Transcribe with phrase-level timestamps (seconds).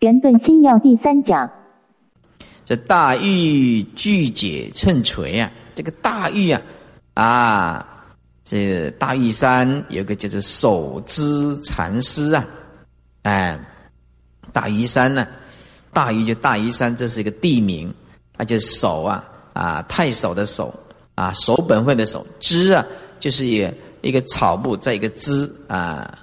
[0.00, 1.50] 圆顿心要第三讲。
[2.64, 6.62] 这大玉具解称锤啊，这个大玉啊，
[7.14, 8.04] 啊，
[8.44, 12.44] 这大玉山有个叫做守之禅师啊，
[13.22, 13.58] 哎，
[14.52, 15.26] 大屿山呢，
[15.92, 17.94] 大屿就大屿山，这是一个地名，
[18.36, 20.74] 那就是守啊啊太守的守
[21.14, 22.84] 啊守本分的守，之啊
[23.20, 23.72] 就是一个
[24.02, 26.18] 一个草木在一个之啊，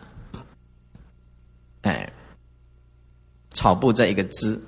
[1.83, 2.12] 哎，
[3.53, 4.59] 草布在一个枝。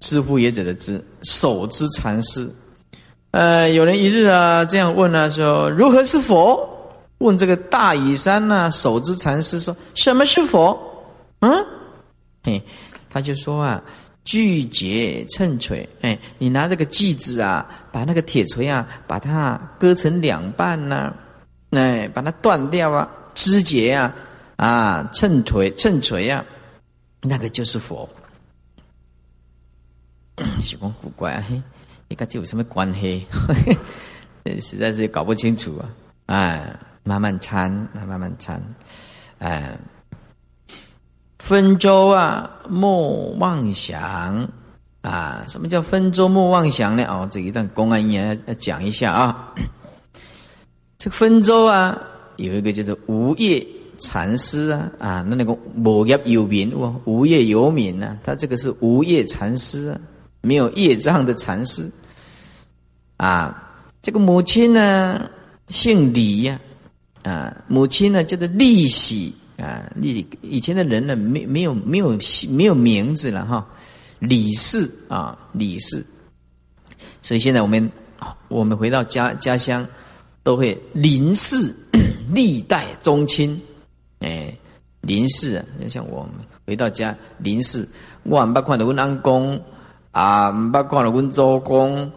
[0.00, 2.46] 知乎也者的知，守之禅师。
[3.30, 6.70] 呃，有人一日啊这样问啊，说如何是佛？
[7.18, 10.78] 问这个大屿山呢，守之禅师说什么是佛？
[11.40, 11.64] 嗯，
[12.42, 12.62] 嘿，
[13.08, 13.82] 他就说啊，
[14.24, 15.88] 锯节秤锤。
[16.02, 21.14] 哎，你拿这个锯子啊，把那个铁锤啊，把它割成两半呢，
[21.70, 24.14] 哎，把它断掉啊，肢节啊，
[24.56, 26.44] 啊，秤锤秤锤啊，
[27.24, 28.08] 那个就是佛。
[30.60, 31.62] 是讲古怪啊，嘿
[32.08, 33.26] 你跟这有什么关系？
[34.60, 35.88] 实在是搞不清楚啊！
[36.26, 38.62] 哎，慢慢参，慢慢参，
[39.38, 39.78] 哎，
[41.38, 44.48] 分州啊，莫妄想
[45.02, 45.44] 啊！
[45.48, 47.04] 什么叫分州莫妄想呢？
[47.04, 49.54] 哦，这一段公安言要讲一下啊。
[50.98, 51.98] 这个分州啊，
[52.36, 53.66] 有一个叫做无业
[53.98, 55.52] 禅师啊，啊，那那个
[55.84, 60.00] 无业游民哦，无业游民呢，他这个是无业禅师啊。
[60.46, 61.90] 没有业障的禅师，
[63.16, 65.30] 啊，这个母亲呢
[65.68, 66.60] 姓李呀，
[67.22, 72.18] 啊，母亲呢叫做利喜啊，利以前的人呢没没有没有
[72.50, 73.66] 没有名字了哈，
[74.18, 76.04] 李氏啊李氏，
[77.22, 77.90] 所以现在我们
[78.48, 79.86] 我们回到家家乡
[80.42, 81.74] 都会林氏
[82.34, 83.58] 历代宗亲，
[84.24, 84.56] 哎，
[85.02, 86.32] 林氏啊，像我们
[86.66, 87.88] 回到家林氏，
[88.22, 89.60] 我不看到问安公。
[90.14, 92.12] 啊，唔捌看到阮祖公，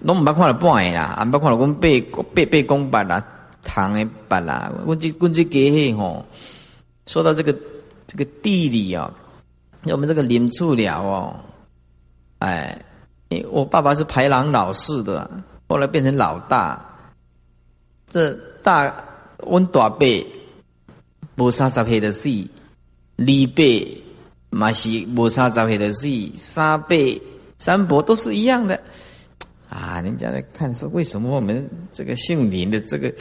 [0.00, 2.00] 拢唔捌看到半个啦，唔捌看到阮伯
[2.34, 3.24] 伯伯公伯啦，
[3.62, 6.26] 堂的伯啦，阮这阮这家嘿吼。
[7.06, 7.56] 说到这个
[8.06, 9.10] 这个地理啊，
[9.84, 11.36] 我们这个林处了哦，
[12.40, 12.78] 哎，
[13.50, 15.30] 我爸爸是排行老四的，
[15.68, 16.84] 后来变成老大。
[18.10, 18.94] 这大
[19.38, 20.06] 阮大伯
[21.38, 22.28] 无三十岁的死，
[23.16, 24.02] 二伯
[24.50, 26.96] 嘛是无三十岁的死，三伯。
[27.60, 28.80] 三伯都是一样的，
[29.68, 30.00] 啊！
[30.00, 33.12] 人家在看说，为什么我们这个姓林的这个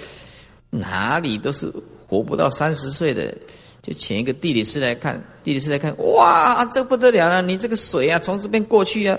[0.69, 1.73] 哪里都是
[2.05, 3.35] 活不到三十岁的？
[3.81, 7.41] 就请一个地理师来看，地理师来看，哇，这不得了了！
[7.41, 9.17] 你这个水啊，从这边过去啊，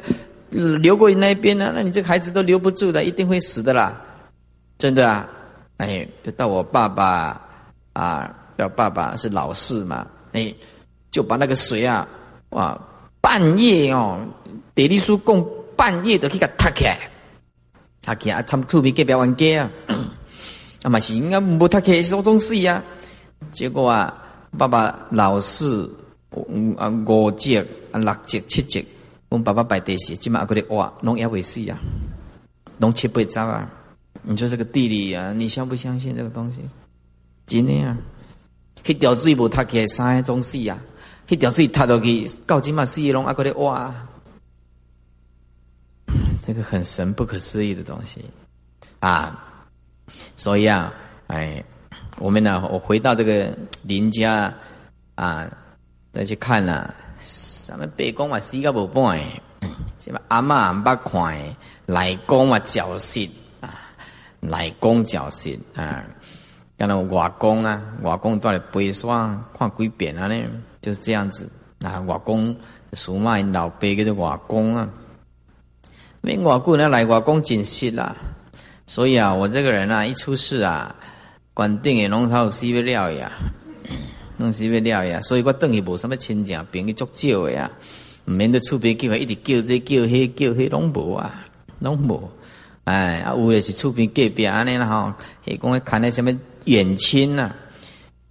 [0.50, 4.00] 流过那边呢，那你这个孩子都留不住的，一定会死的啦！
[4.78, 5.28] 真的啊！
[5.78, 7.40] 哎，就到我爸爸
[7.92, 10.54] 啊，要爸爸是老四嘛，哎，
[11.10, 12.06] 就把那个水啊，
[12.50, 12.78] 哇，
[13.20, 14.20] 半夜哦。
[14.74, 15.46] 地理书讲
[15.76, 16.98] 半夜都去甲踢起来，
[18.02, 18.42] 踢起啊！
[18.42, 19.70] 参厝边隔壁玩家啊，
[20.82, 22.82] 啊嘛是应该无踢起来什东西啊？
[23.52, 24.12] 结果啊，
[24.56, 25.92] 爸爸老四，
[26.30, 27.60] 五啊五节
[27.92, 28.84] 啊六节七节，
[29.28, 31.78] 阮爸爸摆地时，即马嗰啲哇，拢也未死啊，
[32.78, 33.70] 拢七八糟啊！
[34.22, 36.58] 你说这个地理啊，你相不相信这个东西？
[37.46, 37.96] 今天啊，
[38.84, 40.78] 去条水无踢起来三种死啊，
[41.26, 43.94] 去条水踢落去，到即马死拢啊嗰啲哇！
[46.46, 48.24] 这个很神不可思议的东西
[49.00, 49.44] 啊！
[50.34, 50.90] 所以啊，
[51.26, 51.62] 哎，
[52.16, 54.54] 我们呢，我回到这个邻家
[55.14, 55.46] 啊，
[56.14, 59.20] 再去看了，什么白公啊死个无半，
[60.00, 63.30] 什么阿妈唔捌看，来公啊侥幸
[63.60, 63.92] 啊，
[64.40, 66.02] 来公侥幸啊，
[66.78, 70.34] 干那外公啊，外公到来背山看几遍啊呢，
[70.80, 71.50] 就是这样子。
[71.82, 72.56] 啊，外公
[72.92, 74.88] 属马老爸叫做外公啊。
[76.20, 78.16] 没我姑娘来外公紧息啦，
[78.86, 80.94] 所以啊，我这个人啊，一出事啊，
[81.54, 83.32] 管定也弄头死不了呀，
[84.38, 87.70] 弄死不了呀，所以我等于无什么亲戚朋友足少的呀，
[88.26, 91.44] 唔免得厝边叫一直叫这叫迄叫迄拢无啊，
[91.78, 92.30] 拢无，
[92.84, 95.12] 哎，啊有的是厝边隔壁安尼啦吼，
[95.46, 96.32] 还讲看那什么
[96.68, 97.52] 远亲呐，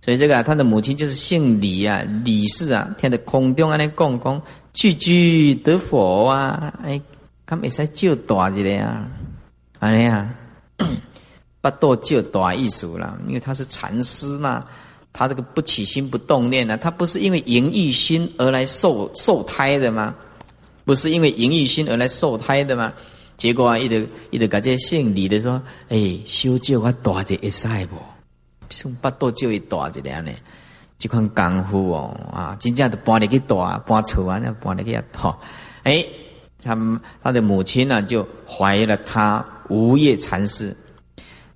[0.01, 4.41] 所以这个他的母亲就是姓李啊，李氏啊，听得空中安尼讲讲，
[4.73, 7.01] 句句得佛啊，哎。
[7.49, 9.07] 他没使救大一个啊，
[9.79, 10.35] 安尼啊，
[11.61, 14.65] 不多就大艺术了，因为他是禅师嘛，
[15.13, 20.13] 他这个不起心不动念呢，他不是因为淫欲心而来受受胎的吗？
[20.83, 22.91] 不是因为淫欲心而来受胎的吗？
[23.37, 27.95] 结果啊，一直一直感觉姓李的说，哎，修就我大一会使不？
[28.69, 30.31] 送不多救一大一个呢，
[30.97, 35.41] 这款功夫哦啊，真正都搬入去大搬厝啊，那搬入去啊，好，
[35.83, 36.05] 哎，
[36.63, 36.75] 他
[37.21, 40.75] 他的母亲呢就怀疑了他无业禅师。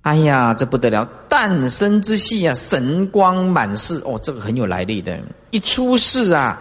[0.02, 1.08] 哎呀，这不得了！
[1.28, 5.16] 诞生之系啊，神光满室哦，这个很有来历的。
[5.52, 6.60] 一出世啊，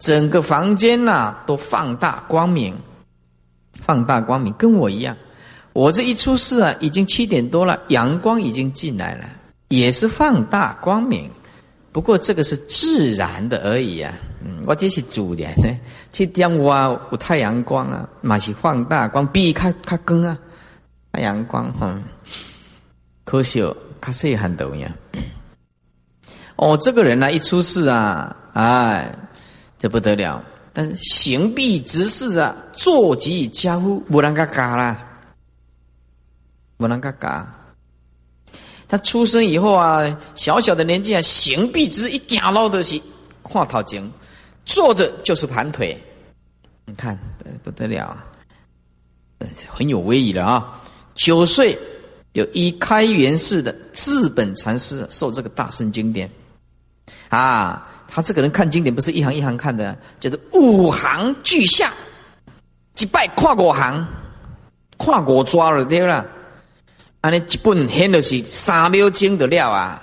[0.00, 2.76] 整个房间呐都放大光明，
[3.74, 5.16] 放大光明，跟我一样。
[5.72, 9.24] 我这一出世啊，已经七点多了，阳光已经进来了，
[9.68, 11.30] 也是放大光明。
[11.92, 14.12] 不过这个是自然的而已啊。
[14.44, 15.78] 嗯，我这是主人呢，
[16.12, 16.74] 去点我
[17.10, 20.38] 有太阳光啊，嘛是放大光，比较较光啊，
[21.12, 21.98] 太阳光哈。
[23.24, 24.92] 可惜哦，他是很多呀。
[26.56, 29.16] 哦，这个人呢，一出世啊，哎，
[29.78, 30.42] 这不得了。
[30.72, 34.98] 但是行必直视啊，坐即家务，不能嘎嘎啦，
[36.76, 37.54] 不能嘎嘎。
[38.88, 43.00] 他出生以后啊，小小的年纪啊，行必直，一点老都是
[43.42, 44.12] 看头前，
[44.64, 46.00] 坐着就是盘腿。
[46.86, 47.18] 你看，
[47.62, 48.16] 不得了，
[49.68, 50.82] 很有威仪了啊。
[51.14, 51.78] 九岁。
[52.34, 56.28] 有一开元寺的智本禅师受这个大圣经典，
[57.28, 61.92] 啊，他这个人看经典不是一行一行看的，就是五行俱下，
[62.98, 64.04] 一拜跨国行，
[64.96, 66.26] 跨国抓了对了，
[67.24, 70.02] 安尼一本显的是三秒钟的了啊，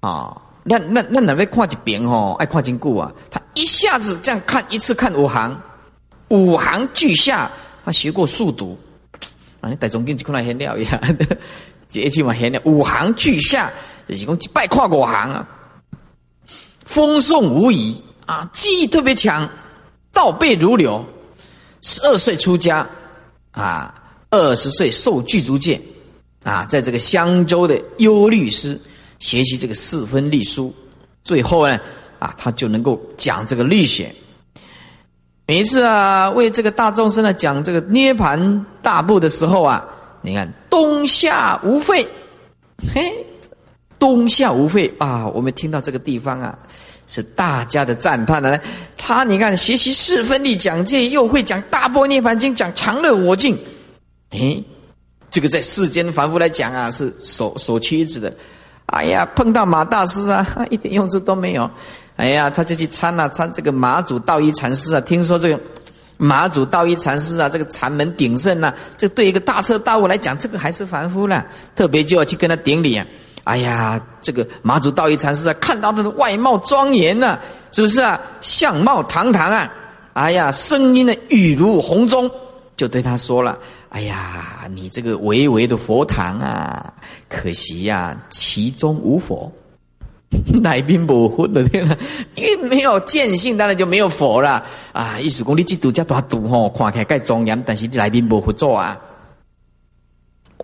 [0.00, 5.56] 啊，那那那哪位看一遍吼，爱看真久啊，他一下子这样看一次看五行，
[6.30, 7.48] 五行俱下，
[7.84, 8.76] 他学过速读。
[9.60, 9.70] 啊！
[9.70, 11.00] 你大中间就看来闲聊一样，
[11.88, 13.70] 这起嘛闲聊五行俱下，
[14.08, 15.48] 就是讲一拜跨五行啊，
[16.84, 18.02] 风颂无疑。
[18.26, 19.48] 啊，记忆特别强，
[20.12, 21.06] 倒背如流。
[21.80, 22.84] 十二岁出家。
[23.52, 23.94] 啊，
[24.30, 25.80] 二十岁受具足戒。
[26.48, 28.80] 啊，在这个香州的优律师
[29.18, 30.74] 学习这个四分律书，
[31.22, 31.78] 最后呢
[32.18, 34.10] 啊，他就能够讲这个律学。
[35.46, 39.86] 每一次啊，为这个大众生呢讲这个涅盘大部的时候啊，
[40.22, 42.08] 你看冬夏无废，
[42.94, 43.12] 嘿，
[43.98, 46.58] 冬夏无废啊，我们听到这个地方啊，
[47.06, 48.58] 是大家的赞叹了。
[48.96, 53.58] 他你看学习四分力讲戒，又会讲大波涅盘经，讲常乐我净，
[54.30, 54.62] 哎，
[55.38, 58.34] 这个在世间凡夫来讲啊，是所所屈一指的。
[58.86, 61.70] 哎呀，碰到马大师啊， 一点用处都没有。
[62.16, 65.60] 哎呀，他就去参啊参这个马祖道一禅师啊，听说这个
[66.16, 71.46] 马祖道一禅师啊，这个禅门鼎盛呐，这对一个大彻大悟来讲，这个还是凡夫了，
[71.76, 73.06] 特别就要去跟他顶礼啊。
[73.44, 77.38] 哎呀，这个马祖道一禅师啊，看到他的外貌庄严呐，
[77.70, 78.20] 是不是啊？
[78.40, 79.72] 相貌堂堂啊，
[80.14, 82.28] 哎呀，声音呢语如洪钟，
[82.76, 83.56] 就对他说了
[83.90, 86.92] ：“哎呀，你这个巍巍的佛堂啊，
[87.28, 89.50] 可惜呀，其中无佛。
[90.62, 91.96] ”乃宾不佛的天了，
[92.34, 94.62] 因为没有见性，当然就没有佛了
[94.92, 95.18] 啊！
[95.18, 99.00] 意思讲，你这度加大度吼，看起来盖庄严，但是来宾不佛做啊！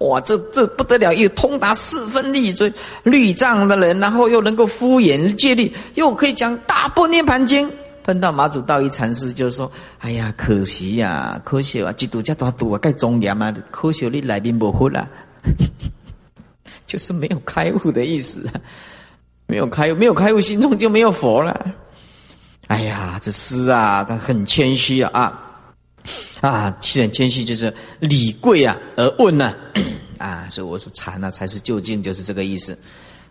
[0.00, 2.70] 哇，这这不得了，又通达四分律这
[3.04, 7.70] 律藏的人，然后又能够敷衍戒律，又可以讲大波涅盘经。
[8.04, 15.08] 碰到马祖道一禅师，就说：“哎呀，可惜呀，可惜啊，基督教大度啊，盖庄严啊，可惜你来宾不佛了，
[16.86, 18.48] 就是没有开悟的意思。”
[19.46, 21.74] 没有开悟，没有开悟，心中就没有佛了。
[22.68, 25.40] 哎呀，这诗啊，他很谦虚啊啊
[26.40, 26.76] 啊！
[26.80, 29.54] 其实很谦虚，就是礼贵啊而问呢
[30.16, 32.76] 啊，所以我说禅呢才是究竟，就是这个意思。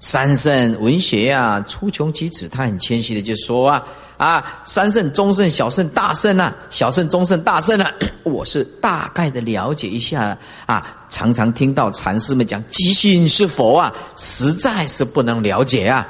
[0.04, 3.82] 三圣文学啊，出穷其旨，他很谦虚的就说啊。
[4.18, 7.90] 啊，三圣、中圣、小圣、大圣啊，小圣、中圣、大圣啊，
[8.24, 11.06] 我是大概的了解一下啊。
[11.10, 16.06] 常常听到禅师们讲“即心是佛”啊，实在是不能了解啊。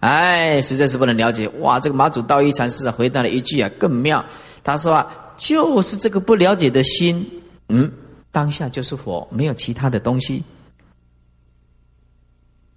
[0.00, 1.46] 哎，实在是不能了解。
[1.60, 4.24] 哇，这个马祖道一禅师啊，回答了一句啊，更妙。
[4.64, 5.06] 他说啊，
[5.36, 7.24] 就是这个不了解的心，
[7.68, 7.90] 嗯，
[8.32, 10.42] 当下就是佛，没有其他的东西。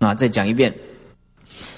[0.01, 0.74] 啊，再讲一遍。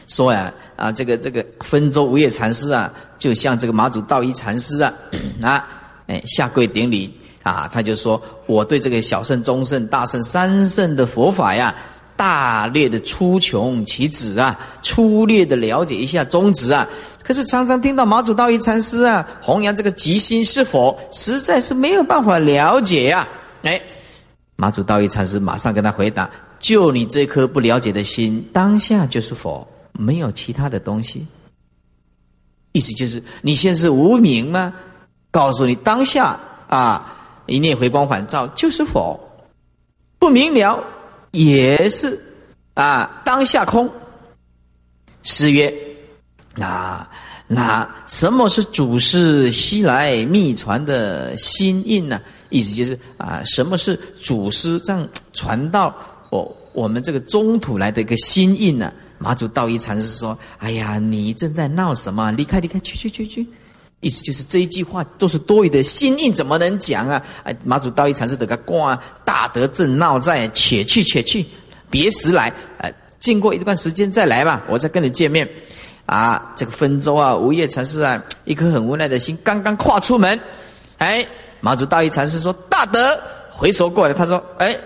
[0.08, 4.94] 说呀啊，这个这个分州无业禅师啊，就像这个马祖道一禅师啊
[5.42, 5.68] 啊，
[6.08, 11.74] 哎下跪顶礼啊，他就说我对这个小圣、中圣、大圣三圣的佛法呀，
[12.18, 16.88] 大略的出穷其旨啊，粗略的了解一下宗旨啊。
[17.24, 23.28] 可是常常听到马祖道一禅师啊弘扬这个吉心是佛，实在是没有办法了解呀。
[23.64, 23.82] 哎，
[24.58, 26.30] 马祖道一禅师马上跟他回答：
[26.64, 29.68] 就你这颗不了解的心，当下就是佛。
[29.92, 31.28] 没有其他的东西，
[32.72, 34.74] 意思就是你现在是无名吗？
[35.30, 39.20] 告诉你当下啊，一念回光返照就是佛，
[40.18, 40.84] 不明了
[41.30, 42.20] 也是
[42.74, 43.88] 啊，当下空。
[45.22, 45.72] 诗曰
[46.60, 47.08] ：“啊，
[47.46, 52.20] 那什么是祖师西来秘传的心印呢？
[52.50, 55.96] 意思就是啊，什么是祖师这样传到
[56.34, 62.32] 我我们这个中土来的一个心印呢？”马祖道一禅师说：“哎呀，你正在闹什么？
[62.32, 63.48] 离开，离开，去去去去。”
[64.02, 67.24] 意思就是这一句话都是多余的，心印怎么能讲啊？
[67.44, 71.46] 哎，马祖道一禅师得个挂，大德正闹在，且去且去，
[71.90, 72.52] 别时来。
[72.80, 75.48] 哎，经过一段时间再来吧，我再跟你见面。
[76.06, 80.38] 啊，这个分州啊，无业禅师啊，一颗很无奈的心，刚刚跨出门，
[80.98, 81.26] 哎，
[81.62, 83.18] 马祖道一禅师说：“大德，
[83.50, 84.78] 回首过来。”他说：“哎，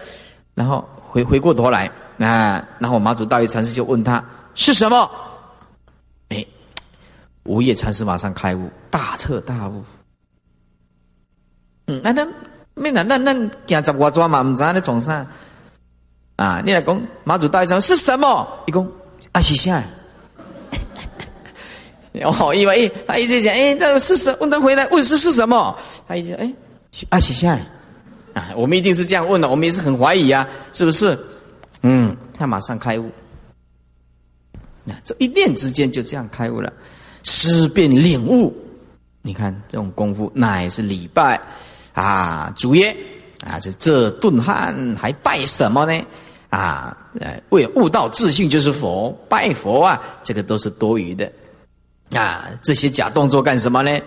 [0.54, 0.88] 然后
[1.18, 4.24] 回回过头来。”啊，然后马祖道一禅师就问他
[4.56, 5.10] 是什么？
[6.30, 6.44] 哎，
[7.44, 9.84] 无叶禅师马上开悟，大彻大悟。
[11.86, 12.28] 嗯，那那
[12.74, 13.34] 没那那那
[13.68, 15.28] 行十外抓嘛，唔知你从啥？
[16.38, 18.48] 啊，你来讲马祖道一禅是什么？
[18.66, 18.92] 一共
[19.32, 19.84] 啊是啥？
[22.24, 24.36] 哦，以为他一直讲，哎，这个是什？
[24.40, 25.78] 问他回来问是是什么？
[26.08, 26.52] 他一直哎，
[27.10, 27.56] 啊是啥？
[28.56, 31.18] 我们一定是这样问的，我们也是很怀疑啊，是不是？
[31.82, 33.12] 嗯，他马上开悟，
[34.84, 36.74] 那这一念之间就这样开悟了，
[37.24, 38.56] 思辨领悟。
[39.22, 41.40] 你看这种功夫，乃是礼拜
[41.94, 42.96] 啊，主耶
[43.46, 46.04] 啊，这这顿汉还拜什么呢？
[46.50, 51.32] 啊，呃，为悟道自信就是佛，拜佛啊，这个都是多余的
[52.14, 52.50] 啊。
[52.64, 54.00] 这些假动作干什么呢？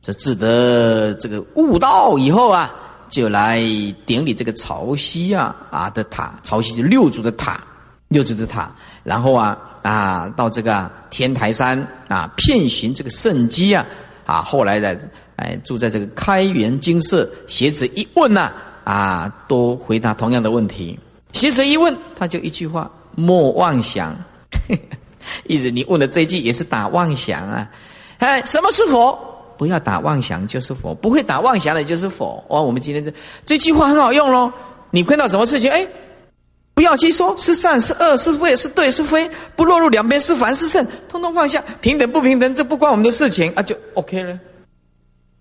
[0.00, 2.82] 这自得这个悟道以后啊。
[3.08, 3.60] 就来
[4.04, 7.60] 顶礼这个潮汐啊啊的塔，潮汐是六祖的塔，
[8.08, 8.70] 六祖的塔。
[9.02, 13.84] 然后啊啊到这个天台山啊，遍寻这个圣迹啊
[14.24, 14.42] 啊。
[14.42, 14.98] 后来的
[15.36, 18.52] 哎住在这个开元精舍，学子一问呐
[18.84, 20.98] 啊，都回答同样的问题。
[21.32, 24.16] 学子一问，他就一句话：莫妄想。
[25.44, 27.68] 意思你问的这句也是打妄想啊。
[28.18, 29.18] 哎，什么是佛？
[29.56, 32.44] 不要打妄想就是佛，不会打妄想的就是佛。
[32.48, 33.12] 哦，我们今天这
[33.44, 34.52] 这句话很好用喽。
[34.90, 35.86] 你碰到什么事情，哎，
[36.74, 44.38] 不要去说，是善是恶是非是对是非，不落入两边是凡是圣，通通放下，平等不平等，这不关我们的事情啊，就 OK 了。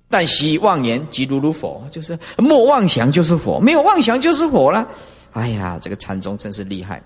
[0.10, 4.88] 但希妄言即如如佛，就是莫妄想就是佛，没有妄想就是佛了。
[5.34, 7.02] 哎呀，这个禅宗真是厉害。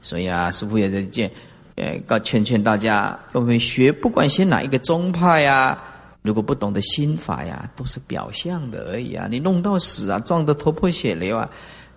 [0.00, 1.30] 所以啊，师傅也在见。
[1.78, 5.80] 呃，告劝劝大家，我们学不管学哪一个宗派呀，
[6.22, 9.28] 如果不懂得心法呀，都是表象的而已啊！
[9.30, 11.48] 你弄到死啊，撞得头破血流啊，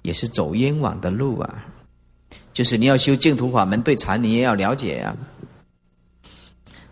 [0.03, 1.65] 也是走冤枉的路啊！
[2.53, 5.17] 就是你要修净土法门，对禅你也要了解啊。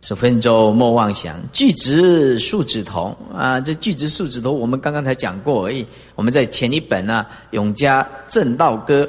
[0.02, 3.60] 说分州莫妄想，具直数指头啊！
[3.60, 5.86] 这具直数指头，我们刚刚才讲过而已。
[6.16, 9.04] 我们在前一本呢，《永嘉正道歌》，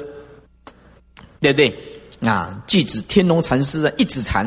[1.39, 1.73] 对不对？
[2.21, 4.45] 啊，巨子天龙禅师啊，一指禅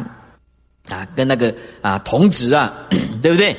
[0.88, 2.72] 啊，跟那个啊童子啊，
[3.22, 3.56] 对不对？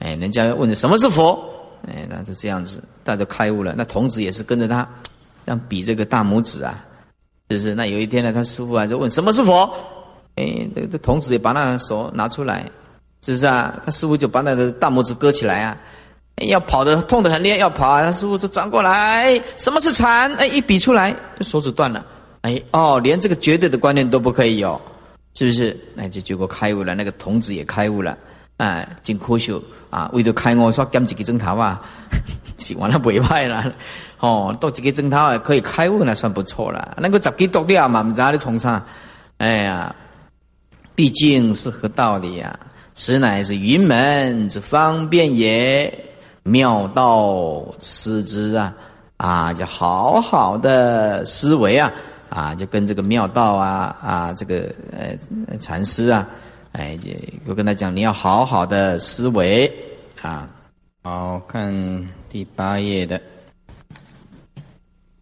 [0.00, 1.42] 哎，人家问什么是佛？
[1.88, 3.74] 哎，那就这样子，大家开悟了。
[3.76, 4.88] 那童子也是跟着他，
[5.46, 6.84] 这样比这个大拇指啊，
[7.48, 7.74] 是不是？
[7.74, 9.72] 那有一天呢，他师傅啊就问什么是佛？
[10.36, 12.70] 哎，这这童子也把那手拿出来，
[13.24, 13.80] 是不是啊？
[13.84, 15.78] 他师傅就把那个大拇指割起来啊，
[16.48, 20.34] 要跑的痛的很厉害，要跑啊，他师傅就转过来，什么是禅？
[20.34, 22.04] 哎，一比出来，这手指断了。
[22.44, 24.78] 哎哦，连这个绝对的观念都不可以有，
[25.32, 25.74] 是不是？
[25.94, 28.18] 那就结果开悟了，那个童子也开悟了，
[28.58, 29.58] 哎，真可笑
[29.88, 30.10] 啊！
[30.12, 31.80] 为了开悟，说减几个钟头啊，
[32.60, 33.72] 是完了不坏了，
[34.20, 36.98] 哦，多几个钟头啊，可以开悟那算不错了。
[37.00, 38.84] 那个十几多了嘛，唔知你从啥？
[39.38, 39.96] 哎呀，
[40.94, 42.60] 毕竟是何道理呀，
[42.92, 45.90] 此乃是云门之方便也，
[46.42, 48.74] 妙道师之啊
[49.16, 51.90] 啊，就好好的思维啊。
[52.34, 56.28] 啊，就跟这个妙道啊啊，这个呃禅师啊，
[56.72, 56.98] 哎，
[57.46, 59.72] 就跟他讲，你要好好的思维
[60.20, 60.50] 啊。
[61.04, 61.72] 好看
[62.28, 63.22] 第八页的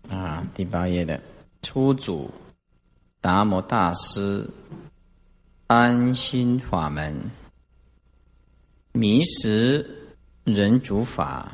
[0.08, 1.20] 啊，第八页的
[1.60, 2.30] 初祖
[3.20, 4.48] 达摩大师
[5.66, 7.14] 安心法门，
[8.92, 9.86] 迷失
[10.44, 11.52] 人主法。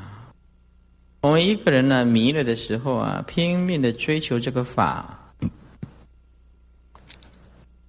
[1.23, 5.18] 我们一个人呢迷了的时候啊，拼命的追求这个法。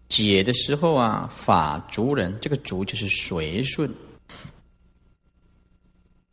[0.10, 3.90] 解的时候啊，法逐人，这个逐就是随顺，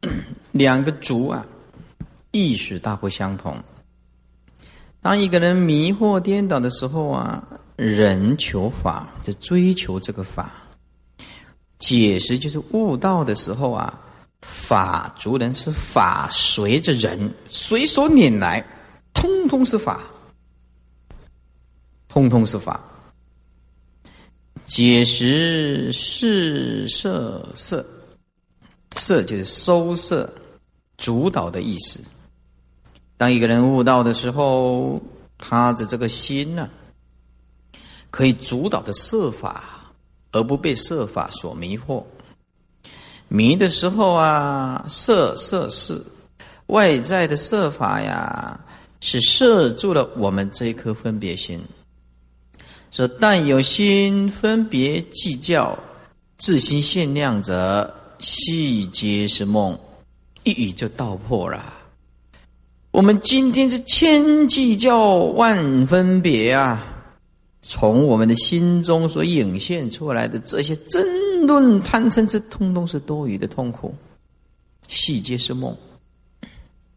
[0.51, 1.47] 两个逐啊，
[2.31, 3.63] 意识大不相同。
[5.03, 10.51] 当一个人迷惑颠倒的时候啊，人求法，就追求这个法；
[11.79, 14.01] 解释就是悟道的时候啊，
[14.41, 18.67] 法逐人是法随着人，随所拈来，
[19.13, 20.01] 通通是法，
[22.09, 22.81] 通通是法。
[24.67, 27.87] 解释是色色，
[28.97, 30.29] 色就是收摄、
[30.97, 32.01] 主导的意思。
[33.17, 35.01] 当一个人悟道的时候，
[35.39, 36.69] 他的这个心呢，
[38.11, 39.93] 可以主导的设法，
[40.33, 42.03] 而不被设法所迷惑。
[43.29, 46.05] 迷的时候啊，色色是
[46.67, 48.61] 外在的设法呀，
[49.01, 51.63] 是摄住了我们这一颗分别心。
[52.91, 55.79] 说但有心分别计较，
[56.39, 59.79] 自心限量者，细皆是梦，
[60.45, 61.75] 一语就道破了。
[62.93, 66.83] 我们今天是千计较万分别啊！
[67.61, 73.95] 从我们的心中所涌现出来的这些争论贪嗔痴，通通是多余的痛苦，
[74.89, 75.77] 细皆是梦，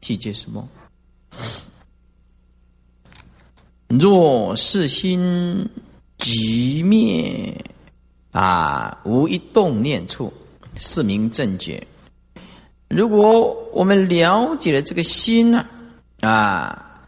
[0.01, 0.65] 细皆是梦。
[3.89, 5.67] 若是心
[6.17, 7.65] 即灭
[8.31, 10.31] 啊，无一动念处，
[10.77, 11.85] 是名正觉。
[12.87, 15.65] 如果我们了解了这个心呢？
[16.21, 17.07] 啊，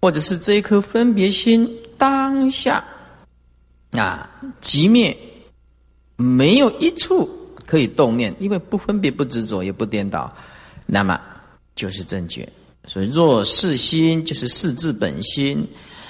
[0.00, 2.84] 或者是这一颗分别心当下
[3.92, 4.28] 啊，
[4.60, 5.16] 即灭，
[6.16, 7.28] 没有一处
[7.64, 10.30] 可以动念，因为不分别、不执着、也不颠倒，
[10.84, 11.18] 那么
[11.74, 12.46] 就是正觉。
[12.88, 15.64] 所以，若是心，就是视自本心。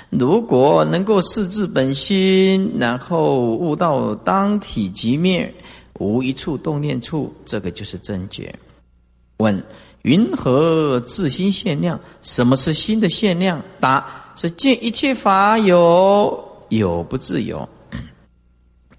[0.08, 5.52] 如果能够视自本心，然后悟到当体即灭，
[5.98, 8.58] 无一处动念处，这个就是正觉。
[9.38, 9.62] 问。
[10.02, 12.00] 云何自心限量？
[12.22, 13.62] 什么是心的限量？
[13.80, 17.68] 答：是见一切法有，有不自由。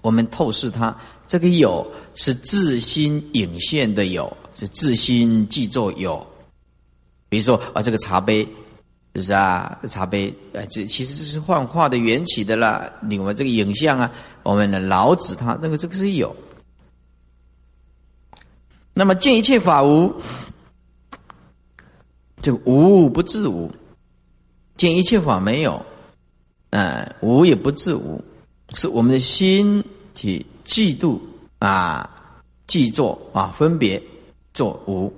[0.01, 0.95] 我们透视它，
[1.25, 6.23] 这个有是自心影现的有，是自心即作有。
[7.29, 8.49] 比如说啊，这个茶杯，是
[9.13, 9.79] 不是啊？
[9.87, 12.91] 茶杯，呃，这其实这是幻化的缘起的啦。
[13.01, 14.11] 你们这个影像啊，
[14.43, 16.35] 我们的老子他，那个这个是有。
[18.93, 20.13] 那么见一切法无。
[22.41, 23.69] 就无不自无，
[24.77, 25.85] 见一切法没有，
[26.69, 28.23] 嗯，无也不自无，
[28.69, 31.19] 是我们的心体嫉妒
[31.57, 32.09] 啊，
[32.65, 34.01] 记作啊，分别
[34.53, 35.13] 作无，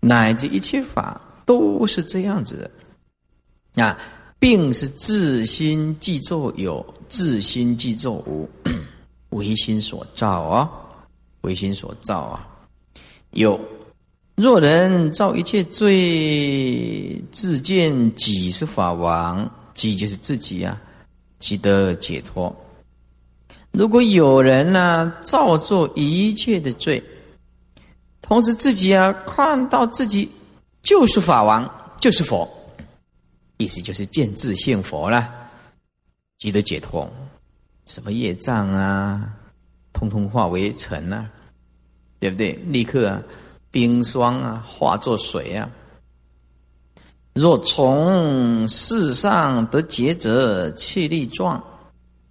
[0.00, 3.98] 乃至一切法都是这样子的啊，
[4.38, 8.46] 病是自心即作有，自心即作无，
[9.30, 10.70] 唯心所造啊，
[11.42, 12.46] 唯心所造啊，
[13.30, 13.58] 有。
[14.34, 20.78] 若人造一切罪，自见己是法王，己就是自己啊，
[21.38, 22.54] 即得解脱。
[23.72, 27.02] 如果有人呢造作一切的罪，
[28.20, 30.30] 同时自己啊看到自己
[30.86, 31.68] 就是法王，
[32.00, 32.48] 就是佛，
[33.56, 35.28] 意思就是见自性佛了，
[36.38, 37.10] 即得解脱。
[37.86, 39.34] 什么业障啊，
[39.92, 41.28] 通通化为尘啊，
[42.20, 42.52] 对不对？
[42.68, 43.20] 立刻啊。
[43.72, 45.68] 冰霜啊，化作水啊。
[47.34, 51.62] 若从世上得劫者，气力壮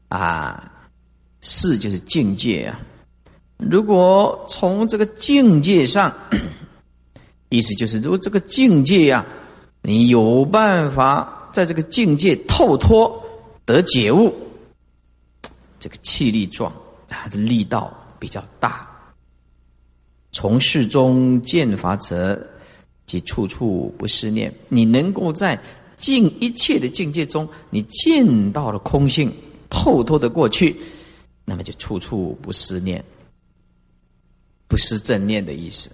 [0.07, 0.71] 啊，
[1.41, 2.79] 世就是境界啊。
[3.57, 6.15] 如果从这个境界上，
[7.49, 9.25] 意思就是，如果这个境界呀，
[9.81, 13.23] 你有办法在这个境界透脱
[13.65, 14.33] 得解悟，
[15.79, 16.73] 这个气力壮，
[17.07, 18.89] 它的力道比较大。
[20.31, 22.45] 从事中见法者，
[23.05, 24.53] 即处处不思念。
[24.67, 25.57] 你能够在
[25.95, 29.31] 尽一切的境界中，你见到了空性，
[29.69, 30.75] 透脱的过去，
[31.45, 33.01] 那么就处处不思念，
[34.67, 35.89] 不思正念的意思。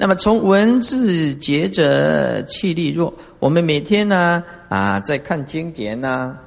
[0.00, 6.38] 那么从文字结者气力弱，我们每天呢啊在看经典呢，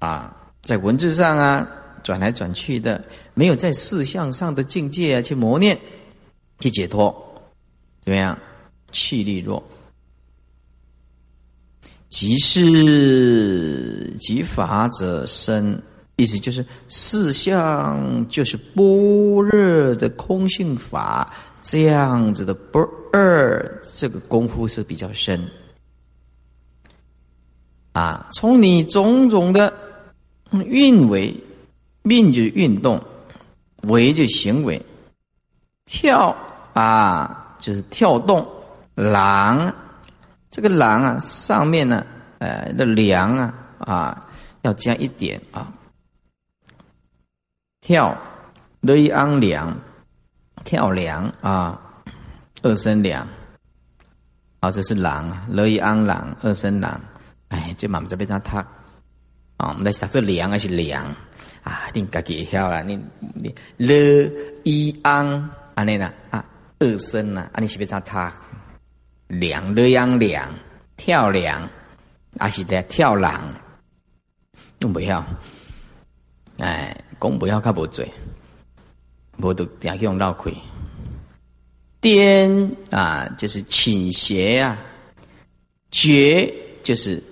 [0.00, 1.76] 啊在文字上啊。
[2.02, 5.78] 转来转去的，没有在事相上的境界啊，去磨练，
[6.58, 7.14] 去解脱，
[8.00, 8.36] 怎么样？
[8.90, 9.62] 气力弱，
[12.08, 15.80] 即是即法者生，
[16.16, 22.80] 意思就是事相就是般若的空性法，这样子的不
[23.12, 25.48] 二，这个功夫是比较深
[27.92, 28.28] 啊。
[28.32, 29.72] 从你种种的
[30.52, 31.34] 运为。
[32.02, 32.98] 命就运动，
[33.82, 34.82] 为就行为，
[35.84, 36.34] 跳
[36.72, 38.48] 啊就是跳动，
[38.94, 39.70] 狼，
[40.50, 42.06] 这个狼啊上面呢，
[42.38, 44.30] 呃的梁啊啊
[44.62, 45.70] 要加一点啊，
[47.82, 48.16] 跳，
[48.80, 49.76] 雷安梁，
[50.64, 51.80] 跳梁啊，
[52.62, 53.26] 二声梁，
[54.60, 57.00] 啊这是狼啊，雷安狼二声狼，
[57.48, 58.66] 哎这满这边他他。
[59.56, 61.04] 啊，我们来打这凉还是凉
[61.62, 61.82] 啊？
[61.92, 62.98] 你自己晓啦，你
[63.34, 64.32] 你了
[64.64, 66.42] 一安安尼啦啊，
[66.78, 68.32] 二声呐，啊你是不是他他
[69.26, 70.50] 凉了样凉
[70.96, 71.68] 跳凉，
[72.38, 73.42] 还是在跳浪？
[74.78, 75.22] 用不要，
[76.56, 78.10] 哎，讲不要较无嘴，
[79.40, 80.50] 无都定去用绕开。
[82.00, 84.76] 颠啊，就是倾斜啊；
[85.90, 87.22] 绝就是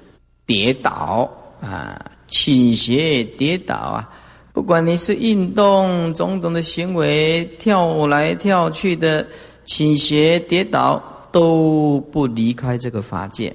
[0.45, 4.09] 跌倒啊，倾斜跌倒啊。
[4.53, 9.27] 不管你是运动种种的行为，跳来跳去的
[9.65, 13.55] 倾斜跌倒，都不离开这个法界。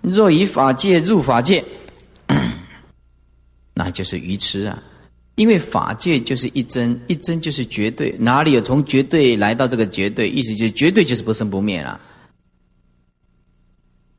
[0.00, 1.64] 若以法界入法界，
[3.74, 4.82] 那就是愚痴啊。
[5.36, 10.28] 因为法界就是一真，一真就是绝对，哪里有从绝对来到这个绝对？
[10.28, 12.00] 意思就是绝对就是不生不灭了。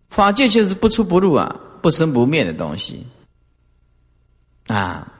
[0.10, 3.06] 法界就是不出不入啊，不生不灭的东西
[4.68, 5.12] 啊。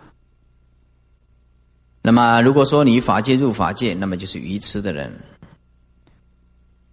[2.04, 5.12] 那么如果说你法界入法界，那么就是愚痴的人。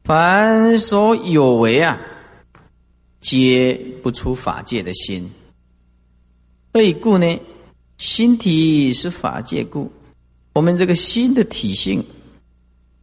[0.02, 1.98] 凡所有为啊，
[3.20, 5.30] 皆不出法界的心。
[6.72, 7.40] 何故呢？
[7.98, 9.90] 心体是法界故，
[10.52, 12.04] 我们这个心的体性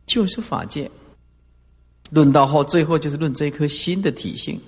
[0.05, 0.91] 就是法界。
[2.09, 4.59] 论到后，最后就是论这颗心的体性。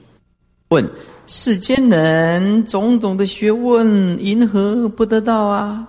[0.69, 0.89] 问
[1.27, 5.85] 世间人种种的学问，因何不得到啊？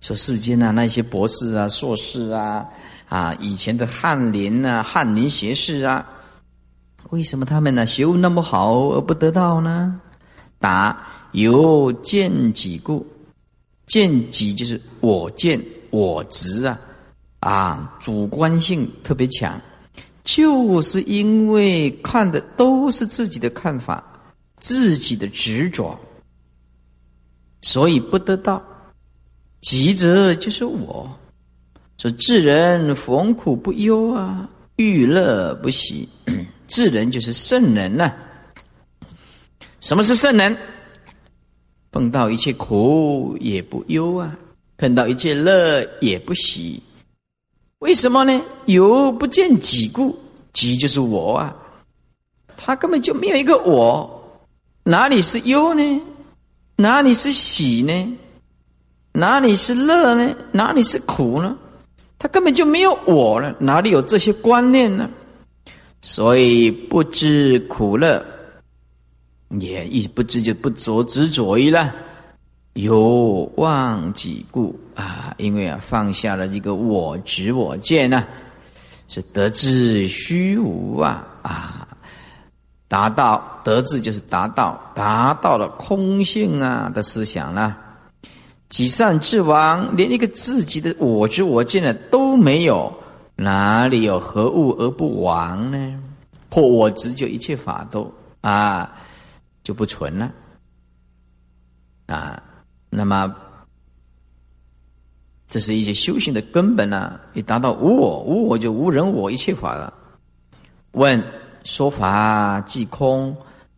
[0.00, 2.68] 说世间啊，那些博士啊、硕士啊，
[3.08, 6.04] 啊，以前的翰林啊、翰林学士啊，
[7.10, 10.00] 为什么他们呢学问那么好而不得到呢？
[10.58, 11.08] 答。
[11.32, 13.06] 有见己故，
[13.92, 16.80] 见己就是我见我执啊，
[17.40, 19.60] 啊，主观性特别强，
[20.24, 24.02] 就是因为看的都是自己的看法，
[24.56, 25.94] 自己的执着，
[27.60, 28.62] 所以不得到。
[29.60, 31.06] 己者就是我，
[31.98, 36.08] 说智人逢苦不忧啊，遇乐不喜。
[36.66, 38.10] 智人就是圣人呐。
[39.80, 40.56] 什么是圣人？
[41.92, 44.36] 碰到一切苦也不忧啊，
[44.78, 46.82] 碰到一切乐也不喜，
[47.80, 48.42] 为什么呢？
[48.64, 50.18] 由不见己故，
[50.54, 51.54] 己就是我啊，
[52.56, 54.40] 他根本就没有一个我，
[54.84, 56.00] 哪里是忧呢？
[56.76, 58.18] 哪里是喜呢？
[59.12, 60.34] 哪里是乐呢？
[60.50, 61.54] 哪里是苦呢？
[62.18, 65.10] 他根本就没有我了，哪里有这些观念呢？
[66.00, 68.24] 所以不知苦乐。
[69.58, 71.94] 也一不知就不着执着于了，
[72.72, 75.34] 有忘己故啊！
[75.36, 78.24] 因为啊，放下了一个我执我见呢，
[79.08, 81.86] 是得知虚无啊啊，
[82.88, 87.76] 达到得知就是达到达到了空性啊的思想了。
[88.70, 92.90] 己善自亡，连一个自己的我执我见呢都没有，
[93.36, 96.00] 哪里有何物而不亡呢？
[96.48, 98.10] 破我执就一切法都
[98.40, 98.90] 啊。
[99.62, 100.32] 就不存了
[102.06, 102.42] 啊！
[102.90, 103.34] 那么，
[105.46, 107.18] 这是一些修行的根本呢。
[107.32, 109.92] 一达到无我，无我就无人我，一切法了。
[110.92, 111.22] 问
[111.64, 113.34] 说法即空，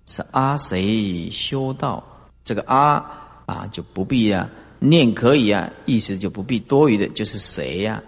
[0.07, 2.03] 是阿谁修道？
[2.43, 3.05] 这个阿
[3.47, 8.03] 啊，就不必啊念可以啊，意思就不必多余的，就是谁呀？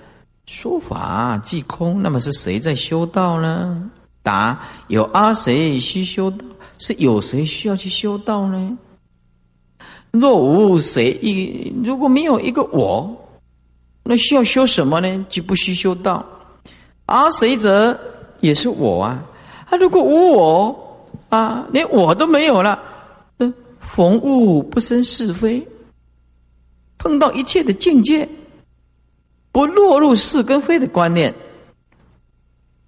[0.47, 3.91] 说法即空，那么是谁在修道呢？
[4.23, 6.45] 答：有阿谁需修道？
[6.79, 8.79] 是有谁需要去修道呢？
[10.11, 13.15] 若无谁一，如果没有一个我，
[14.03, 15.27] 那需要修什么呢？
[15.29, 16.25] 就不需修道。
[17.07, 17.99] 而谁者
[18.41, 19.23] 也是我啊？
[19.67, 22.81] 他如果无我啊，连我都没有了，
[23.37, 25.67] 那逢物不生是非，
[26.99, 28.29] 碰到一切的境界，
[29.53, 31.35] 不落入是跟非的观念，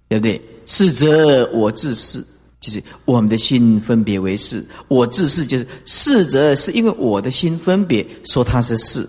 [0.07, 0.41] 对不对？
[0.65, 2.25] 是则我自是。
[2.59, 9.07] 就是我们的心分别为是，我自是就是是则是因为我的心分别说它是是，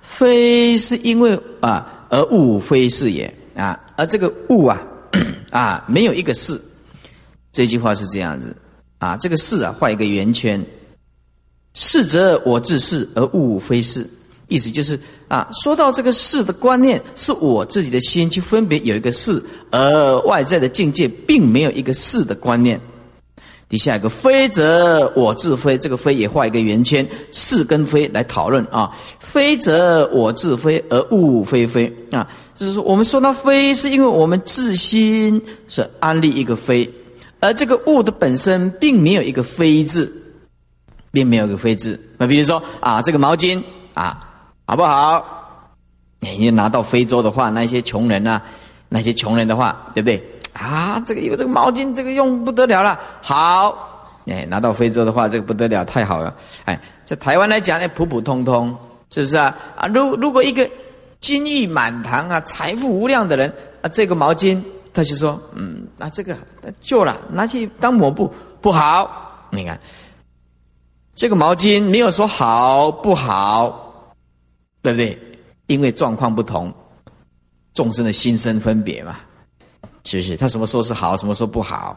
[0.00, 3.32] 非是因为啊而物非是也。
[3.54, 4.80] 啊，而这个物啊
[5.50, 6.58] 啊没有一个是，
[7.52, 8.56] 这句话是这样子。
[8.96, 10.64] 啊，这个是啊画一个圆圈，
[11.74, 14.08] 是则我自是而物非是。
[14.48, 14.98] 意思就是
[15.32, 22.78] 啊，说到这个事的观念，是我自己的心去分别有一个事，而外在的境界并没有一个事的观念。
[23.66, 28.90] 底下有个非则我自非，这个非也画一个圆圈，是跟非来讨论啊。
[29.18, 36.86] 非则我自非，而物非非啊，就是说我们说到非，是因为我们自心是安立一个非，
[37.40, 40.12] 而这个物的本身并没有一个非字。
[41.10, 42.00] 并没有一个非字。
[42.16, 44.31] 那比如说啊，这个毛巾啊，
[44.64, 45.24] 好不好？
[46.20, 48.40] 你拿到非洲的话，那些穷人啊，
[48.88, 50.22] 那些穷人的话，对不对？
[50.52, 52.98] 啊，这个有这个毛巾，这个用不得了了。
[53.20, 56.34] 好，哎，拿到非洲的话，这个不得了，太好了。
[56.64, 58.76] 哎，在台湾来讲呢，普普通通，
[59.10, 59.56] 是不是啊？
[59.76, 60.68] 啊，如如果一个
[61.20, 66.36] 金玉满堂啊，财富无量的人啊，这个毛巾，他就说，嗯，那这个
[66.80, 69.48] 旧了，拿去当抹布不好。
[69.50, 69.80] 你看，
[71.14, 73.91] 这个毛巾没有说好不好，
[74.82, 75.18] 对不对？
[75.68, 76.74] 因为状况不同，
[77.72, 79.16] 众生的心生分别嘛。
[80.04, 80.36] 是不是？
[80.36, 81.96] 他什么说是好，什么说不好？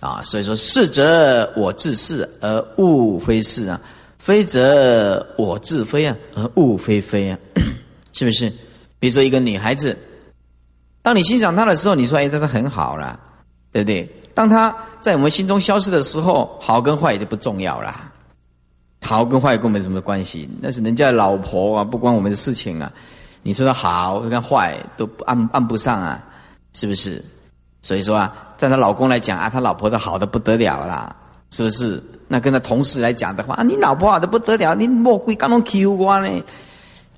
[0.00, 3.80] 啊，所以说是则我自是而物非是啊，
[4.18, 7.38] 非则我自非啊，而物非非啊，
[8.12, 8.50] 是不是？
[8.98, 9.96] 比如说一个女孩子，
[11.02, 13.20] 当你欣赏她的时候，你说哎，她她很好了，
[13.70, 14.08] 对不对？
[14.34, 18.11] 当她在我们心中消失的时候，好跟坏就不重要了，
[19.02, 20.48] 好跟坏跟我们什么关系？
[20.60, 22.90] 那是人家的老婆啊，不关我们的事情啊。
[23.42, 26.24] 你说他好跟坏都按按不上啊，
[26.72, 27.22] 是不是？
[27.82, 31.14] 所以说啊，在她老公来讲啊，他老婆都好的不得了啦，
[31.50, 32.00] 是不是？
[32.28, 36.42] 那跟他同事来讲的话啊，你老婆好的不得了，你莫鬼刚刚 Q 我呢，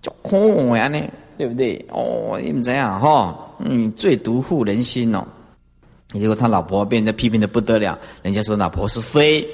[0.00, 0.98] 就恐呀呢，
[1.36, 1.84] 对不对？
[1.90, 5.22] 哦，你们这样哈，嗯，最毒妇人心哦。
[6.14, 9.46] 结果他老婆被人家批评的不得了，人家说老婆是非，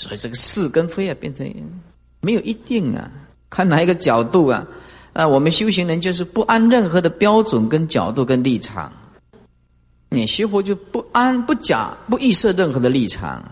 [0.00, 1.52] 所以这个是跟非啊变成
[2.20, 3.10] 没有一定啊，
[3.50, 4.64] 看哪一个角度啊。
[5.12, 8.92] 那我们修行人就是不按任何的标准、跟角度、跟立场，
[10.10, 13.42] 你学佛就不安、不假、不预设任何的立场，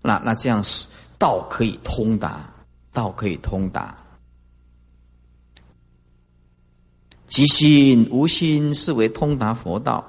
[0.00, 0.86] 那那这样是
[1.18, 2.50] 道可以通达，
[2.90, 3.94] 道可以通达。
[7.26, 10.02] 即心无心是为通达佛道，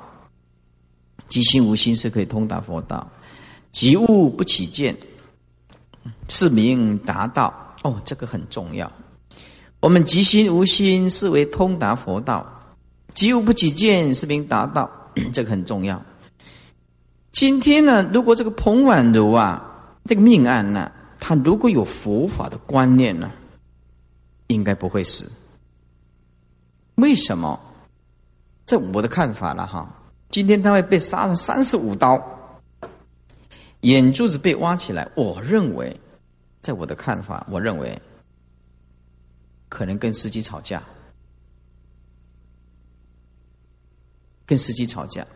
[1.28, 3.06] 即心无心是可以通达佛道，
[3.72, 4.95] 即物不起见，
[6.30, 7.54] 是名达道。
[7.84, 8.89] 哦，这个很重要。
[9.82, 12.46] 我们即心无心，是为通达佛道；
[13.13, 14.89] 即无不起见，是名达道。
[15.34, 16.02] 这个很重要。
[17.32, 23.32] 今天呢，如果这个彭婉如啊，这个命案呢，他如果有佛法的观念呢，
[24.48, 25.30] 应该不会死。
[26.96, 27.60] 为什么？
[28.65, 29.92] 在我的看法了哈，
[30.30, 32.22] 今天他会被杀了三十五刀，
[33.82, 35.10] 眼珠子被挖起来。
[35.15, 36.00] 我认为，
[36.62, 38.02] 在我的看法，我认为。
[39.72, 40.84] 可能跟司机吵架，
[44.48, 45.28] 跟司机吵架。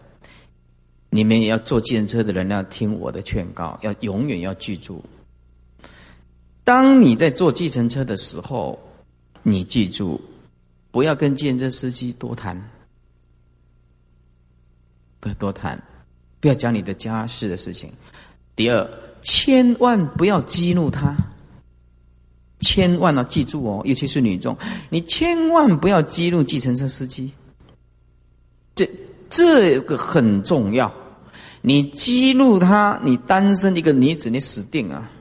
[1.12, 5.06] 你们也要坐计程车的人要听我的劝告，要永远要记住：
[6.64, 8.80] 当你在坐计程车的时候，
[9.44, 10.20] 你记住
[10.90, 12.60] 不要跟计程车司机多谈，
[15.20, 15.80] 不要多谈，
[16.40, 17.94] 不要讲你的家事的事情。
[18.56, 18.90] 第二，
[19.24, 21.16] 千万不要激怒他。
[22.60, 24.58] 千万要记住哦，尤其是女众，
[24.90, 27.30] 你千万不要激怒计程车司机。
[28.74, 28.90] 这
[29.30, 30.90] 这个很重要，
[31.62, 35.12] 你激怒他，你单身一个女子，你死定啊！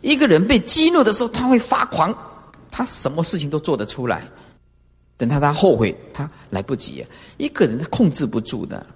[0.00, 2.16] 一个人被激怒的时候，他会发狂，
[2.70, 4.22] 他什么事情都做得出来。
[5.16, 7.08] 等他他后悔，他来不及啊！
[7.36, 8.86] 一个人他控制不住的，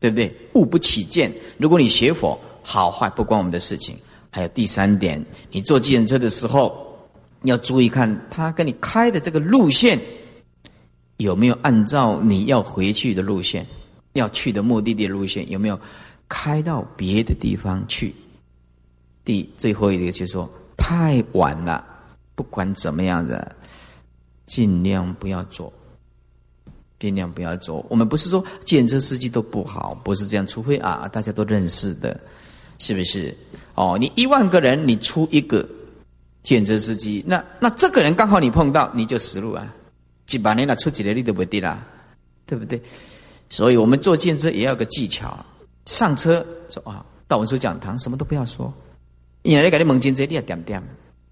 [0.00, 0.34] 对不对？
[0.54, 1.32] 物不起见。
[1.58, 3.96] 如果你学佛，好坏不关我们的事情。
[4.30, 6.96] 还有第三点，你坐计程车的时候，
[7.42, 10.00] 要注意看他跟你开的这个路线
[11.18, 13.66] 有没有按照你要回去的路线，
[14.14, 15.78] 要去的目的地路线有没有
[16.28, 18.14] 开到别的地方去。
[19.22, 21.84] 第最后一个就是说，太晚了，
[22.34, 23.54] 不管怎么样的，
[24.46, 25.70] 尽量不要坐，
[26.98, 27.84] 尽量不要坐。
[27.90, 32.18] 我们不是说计程车司机都不好，不是这样，除非啊，大家都认识的。
[32.82, 33.32] 是不是？
[33.76, 35.64] 哦，你一万个人，你出一个
[36.42, 39.72] 检车司机，那那这个人刚好你碰到，你就死路啊！
[40.26, 41.80] 几百年了，出几个力都不低啦，
[42.44, 42.82] 对不对？
[43.48, 45.38] 所以我们做建车也要个技巧。
[45.86, 48.72] 上车说啊，到文殊讲堂，什么都不要说。
[49.42, 50.82] 你来给你蒙金车，你要点点，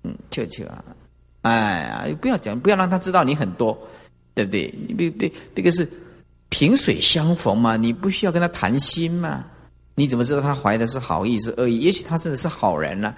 [0.05, 0.85] 嗯，求求啊！
[1.43, 3.77] 哎呀，不要讲，不要让他知道你很多，
[4.35, 4.73] 对不对？
[4.87, 5.89] 你别别，这个是
[6.49, 9.45] 萍水相逢嘛，你不需要跟他谈心嘛。
[9.94, 11.79] 你怎么知道他怀的是好意是恶意？
[11.81, 13.14] 也许他真的是好人呢，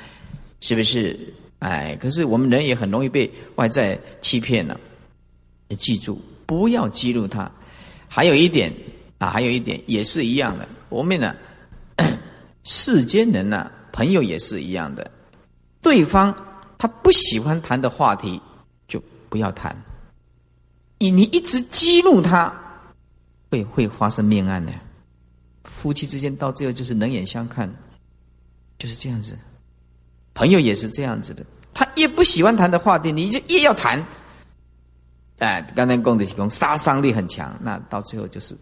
[0.61, 1.19] 是不是？
[1.61, 4.79] 哎，可是我们人也很容易被外在欺骗了。
[5.69, 7.51] 你记住，不要激怒他。
[8.09, 8.73] 还有一点
[9.19, 10.69] 啊，还有一点也是一样的。
[10.89, 11.37] 我们呢，
[12.65, 15.09] 世间人呢，朋友也是一样的。
[15.81, 16.35] 对方
[16.79, 18.41] 他不喜欢谈的话题，
[18.89, 19.77] 就不要谈。
[20.99, 22.53] 你你一直激怒他，
[23.51, 24.73] 会会发生命案的。
[25.83, 27.69] 夫妻之间到最后就是冷眼相看，
[28.79, 29.37] 就是这样子，
[30.33, 34.01] 朋友也是这样子的，他越不喜欢谈的话题，你就越要谈。
[35.41, 38.57] 哎，刚才讲的提供杀伤力很强，那到最后就是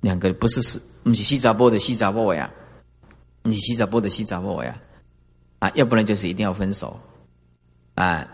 [0.00, 2.50] 两个不是是，不是西杂波的西杂波呀，
[3.42, 4.74] 你西杂波的西杂波呀，
[5.58, 6.98] 啊，要不然就是一定要分手。
[7.94, 8.26] 啊，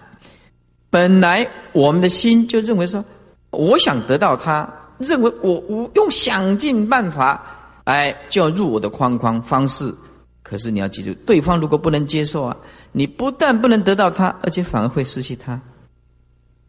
[0.89, 3.05] 本来我们的心就认为说，
[3.51, 7.60] 我想得到他，认为我我用想尽办法，
[7.91, 9.93] 哎，就要入我的框框方式。
[10.45, 12.57] 可是你要记住，对方如果不能接受啊，
[12.93, 15.61] 你不但不能得到他，而且反而会失去他。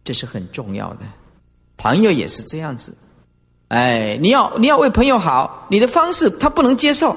[0.04, 1.02] 这是很重要的，
[1.78, 2.92] 朋友也是这样子，
[3.68, 7.16] 哎，你要你要为朋友好，你的方式他不能接受，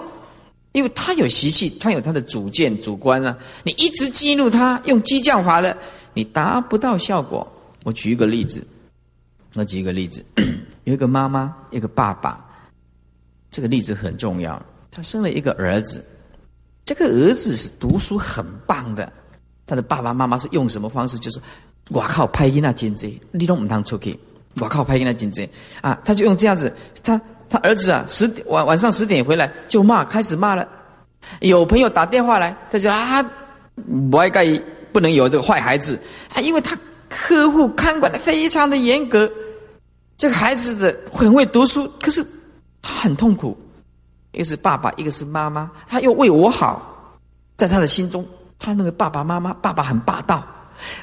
[0.73, 3.35] 因为他有习气，他有他的主见主观啊。
[3.63, 5.75] 你一直激怒他，用激将法的，
[6.13, 7.47] 你达不到效果。
[7.85, 8.67] 我举一个例子，
[9.55, 10.23] 我举一个例子，
[10.85, 12.44] 有一个妈妈，一个爸爸，
[13.55, 14.61] 这个例子很重要。
[14.91, 16.05] 他生了一个儿子，
[16.85, 19.13] 这个儿子是读书很棒的，
[19.65, 21.17] 他的爸爸妈妈是用什么方式？
[21.21, 21.41] 就是。
[21.91, 24.19] 我靠，拍音那金子，你都唔当出去。
[24.59, 25.47] 我靠，拍音那金子
[25.83, 25.97] 啊！
[26.05, 30.67] 他就用这样子，他他儿子啊，十点晚晚上十点回来就骂，开始骂了。
[31.41, 33.23] 有朋友打电话来，他说啊，
[34.11, 34.47] 不爱盖
[34.93, 35.97] 不能有这个坏孩子
[36.35, 36.77] 啊，因为他
[37.09, 39.31] 呵护看管的非常的严格。
[40.17, 42.25] 这个孩子的很会读书，可是
[42.85, 43.57] 他很痛苦。
[44.33, 47.19] 一个是爸爸，一个是妈妈，他又为我好，
[47.57, 48.27] 在他的心中，
[48.59, 50.45] 他那个爸爸妈妈，爸爸很霸道。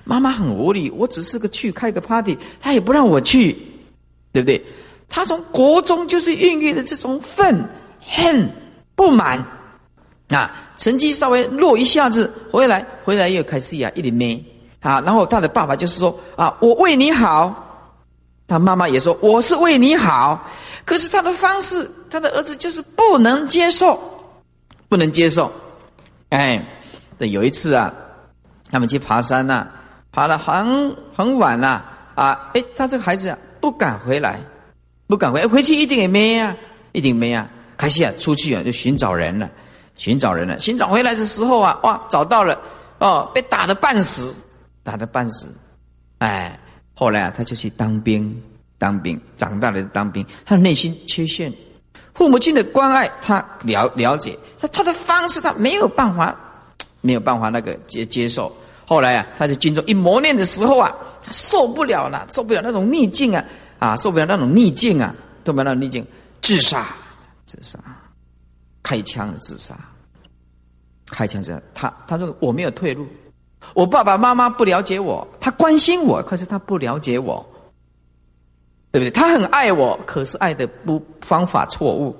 [0.04, 3.54] 妈妈很无理，我只是个去开个 party，他也不让我去，
[4.34, 4.62] 对不对？
[5.08, 7.68] 他从国中就是孕育的这种愤
[8.02, 8.50] 恨
[8.96, 9.44] 不满
[10.30, 14.38] 啊，成绩稍微落一下子，回来回来又开始呀一点咩
[14.82, 17.71] 啊，然后他的爸爸就是说啊，我为你好，
[18.52, 20.46] 他妈妈也说我是为你好，
[20.84, 23.98] 可是他的方式，他的儿子就是不能接受，
[24.90, 25.50] 不能接受，
[26.32, 26.62] 哎，
[27.18, 27.94] 这有一次啊。
[28.70, 29.68] 他们去爬山呐，
[30.12, 31.82] 爬了很很晚呐，
[32.16, 34.38] 啊，哎，他这个孩子啊不敢回来，
[35.08, 36.54] 不敢回，回去一定也没啊，
[36.92, 39.50] 一定没啊，开始啊出去啊就寻找人了，
[39.96, 42.60] 寻找人了，寻找回来的时候啊，哇，找到了，
[43.00, 44.44] 哦，被打的半死，
[44.84, 45.48] 打的半死，
[46.20, 46.60] 哎，
[47.02, 48.40] 后来啊他就去当兵，
[48.78, 51.52] 当兵，长大了当兵，他的内心缺陷，
[52.14, 56.38] 父母亲的关爱他了了解，他他的方式他没有办法，
[57.02, 58.56] 没有办法那个接接受。
[58.86, 60.96] 后来啊，他在军中一磨练的时候啊，
[61.32, 63.44] 受不了了，受不了那种逆境啊，
[63.80, 66.06] 啊，受不了那种逆境啊，受不了那种逆境，
[66.40, 66.86] 自杀，
[67.48, 67.80] 自杀，
[68.84, 69.76] 开枪的自杀，
[71.08, 71.60] 开枪自杀。
[71.74, 73.08] 他他说我没有退路，
[73.74, 77.46] 我爸爸妈妈不了解我，他关心我，可是他不了解我，
[78.92, 79.12] 对不对？
[79.12, 82.16] 他很爱我，可是爱的不方法错误，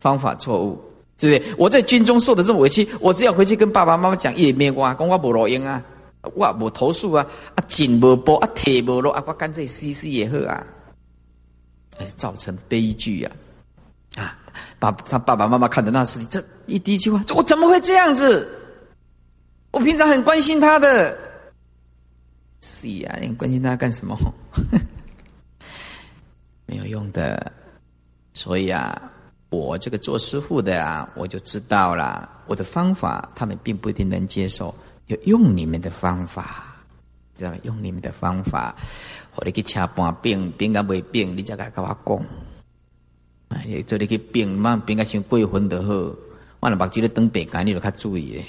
[0.00, 0.80] 方法错误。
[1.18, 1.54] 对不对？
[1.56, 5.82] 我在军中受的这么委屈，我只要回去跟爸爸妈妈讲，也没关，讲我不录音啊，
[6.34, 10.62] 我不投诉啊，啊，紧不播啊，铁不落啊，我干脆死死也好啊，
[12.18, 13.30] 造成悲剧呀！
[14.16, 14.36] 啊，
[14.78, 18.46] 爸他爸爸妈妈看的那是你，这一第一句话，我怎么会这样子？
[19.76, 21.14] 我平常很关心他的，
[22.62, 24.16] 是呀，你关心他干什么？
[26.64, 27.52] 没有用的，
[28.32, 29.12] 所以啊。
[29.50, 32.28] 我这个做师傅的啊，我就知道了。
[32.46, 34.74] 我的方法，他们并不一定能接受。
[35.08, 36.74] 要用你们的方法，
[37.36, 37.58] 知道吗？
[37.62, 38.74] 用你们的方法，
[39.30, 42.16] 或者去掐半病，病甲未病，你再来跟我讲。
[43.48, 45.92] 啊，做你去病，慢病甲先过分就好。
[46.60, 48.42] 我若目睭咧等白干，你就较注意。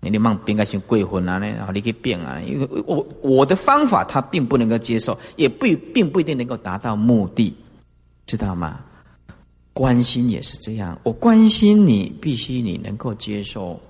[0.00, 7.54] 你你慢病甲先过分啊，然后你去变啊，因为我我的方法，他并不能够接受，也不并不一定能够达到目的，
[8.26, 8.80] 知道吗？
[9.72, 13.80] 关心也是这样，我关心你，必须你能够接受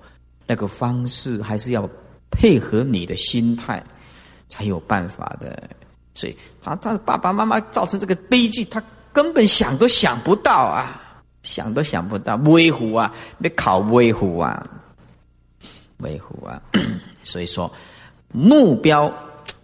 [0.46, 1.88] 那个方式，还是要
[2.30, 3.82] 配合你的心态
[4.48, 5.70] 才有办法的。
[6.14, 11.00] 所以，他他爸爸妈妈造成这个悲剧，他根本想都想不到啊，
[11.42, 14.68] 想都想不到，威虎啊，你考威虎啊，
[16.00, 16.62] 威虎啊。
[17.22, 17.72] 所以说，
[18.32, 19.12] 目标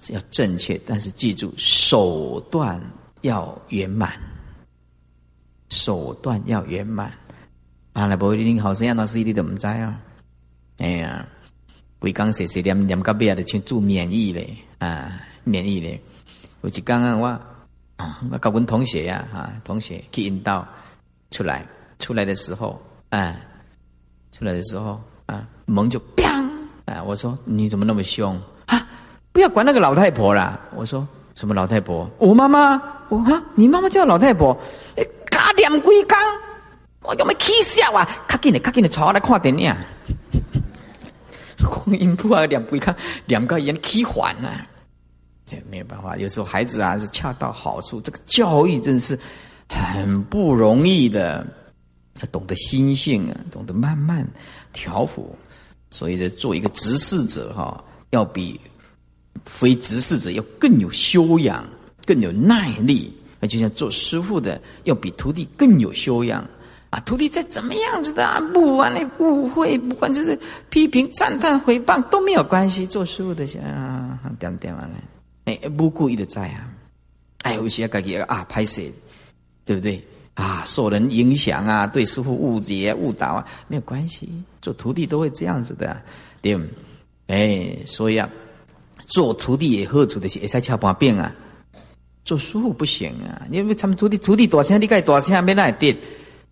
[0.09, 2.81] 要正确，但是记住手段
[3.23, 4.13] 要圆满。
[5.69, 7.13] 手段要圆满，
[7.93, 8.07] 啊！
[8.07, 10.01] 那不一定好生样那事你都唔知啊！
[10.79, 11.27] 哎呀，
[11.99, 16.01] 规刚写写念念个别的去做免疫嘞啊，免疫嘞。
[16.63, 17.41] 有一刚刚我
[18.31, 20.65] 我跟阮同学呀啊，同学去引导
[21.33, 21.67] 出来，
[21.99, 23.37] 出来的时候，啊，
[24.31, 26.01] 出来的时候啊，门就！
[26.97, 28.87] 啊，我说你怎么那么凶啊？
[29.33, 30.59] 不要管那个老太婆啦！
[30.75, 32.11] 我说什么老太婆？
[32.19, 34.57] 我妈妈，我啊，你妈妈叫老太婆？
[34.97, 35.05] 哎。
[35.29, 36.17] 加念几工，
[37.03, 38.09] 我有没气笑啊？
[38.27, 39.75] 较紧的，较紧的，坐来看电影。
[41.59, 44.67] 光阴不啊，两不看两个人起还啊，
[45.45, 46.17] 这没有办法。
[46.17, 49.19] 有时候孩子啊是恰到好处，这个教育真是
[49.69, 51.47] 很不容易的。
[52.23, 54.27] 要懂得心性啊，懂得慢慢
[54.73, 55.37] 调伏。
[55.91, 58.61] 所以，这做一个执事者哈，要比
[59.45, 61.67] 非执事者要更有修养，
[62.05, 63.13] 更有耐力。
[63.39, 66.45] 那就像做师傅的，要比徒弟更有修养。
[66.91, 70.39] 啊，徒弟再怎么样子的啊，不管你误会，不管就是
[70.71, 72.87] 批评、赞叹、诽谤都没有关系。
[72.87, 74.97] 做师傅的想啊，点点完了，
[75.45, 76.69] 哎，不故意的在啊，
[77.43, 78.83] 哎，有些自己啊拍摄，
[79.65, 80.03] 对不对？
[80.37, 84.29] 啊，受人影响啊，对师傅误解、误导啊，没有关系。
[84.63, 86.01] 做徒弟都会这样子的，
[86.41, 86.57] 对
[87.27, 88.31] 哎，所以啊，
[89.09, 91.35] 做徒弟也喝出的是也在敲把柄啊。
[92.25, 95.97] 做师傅不行啊，因为他们徒弟徒弟多钱，你该多钱没那点。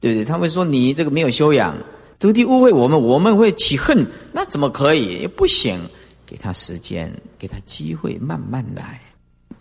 [0.00, 0.24] 对不对？
[0.24, 1.74] 他会说你这个没有修养，
[2.18, 5.26] 徒弟误会我们，我们会起恨，那怎么可以？
[5.26, 5.80] 不行，
[6.26, 9.00] 给他时间，给他机会，慢慢来，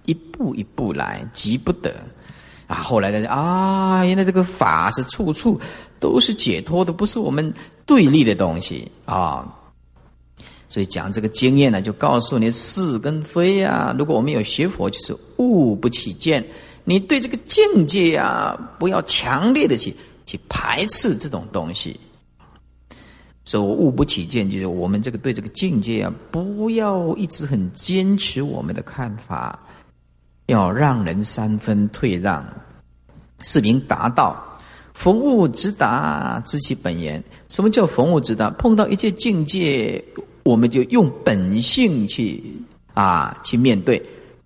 [0.03, 1.95] 一步一步来，急不得。
[2.67, 5.59] 啊，后来的啊，原来这个法是处处
[5.99, 7.53] 都是解脱的，不是我们
[7.85, 9.51] 对立的东西啊。
[10.69, 13.95] 所以讲这个经验呢，就告诉你是跟非啊。
[13.97, 16.45] 如果我们有学佛，就是悟不起见，
[16.83, 19.95] 你对这个境界啊，不要强烈的去。
[20.25, 21.99] 去排斥这种东西，
[23.43, 29.59] 所以我悟不起见，就是我们这个对这个境界啊，不要一直很坚持我们的看法，
[30.47, 32.45] 要让人三分退让，
[33.43, 34.41] 是名达道。
[34.93, 37.23] 逢物直达，知其本源。
[37.49, 38.49] 什么叫逢物直达？
[38.51, 40.03] 碰到一切境界，
[40.43, 42.43] 我们就用本性去
[42.93, 44.01] 啊去面对。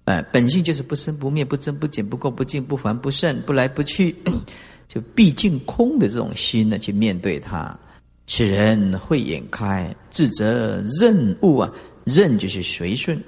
[0.05, 4.15] 呃，本性就是不生不灭，不增不减，不垢不净，不凡不胜，不来不去。
[4.87, 7.77] 就毕竟空的这种心呢，去面对它，
[8.25, 11.69] 使人慧眼开，智则任物啊，
[12.05, 13.21] 任就是随顺，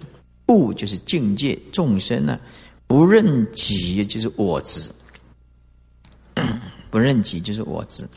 [0.49, 2.39] 物就是境界众生呢，
[2.87, 4.89] 不认己就是我执，
[6.89, 8.07] 不认己就是我执，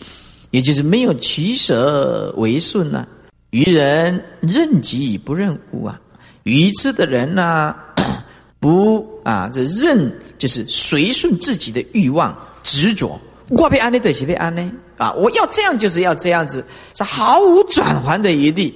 [0.51, 3.07] 也就是没有取舍为顺呢。
[3.51, 6.01] 愚人认己不认物啊，
[6.45, 7.77] 愚痴的人呢，
[8.59, 13.21] 不啊，这认就是随顺自己的欲望执着。
[13.51, 14.73] 我被安利的，谁被安呢？
[14.97, 15.13] 啊！
[15.13, 16.65] 我要这样，就是要这样子，
[16.95, 18.73] 是毫无转还的余地。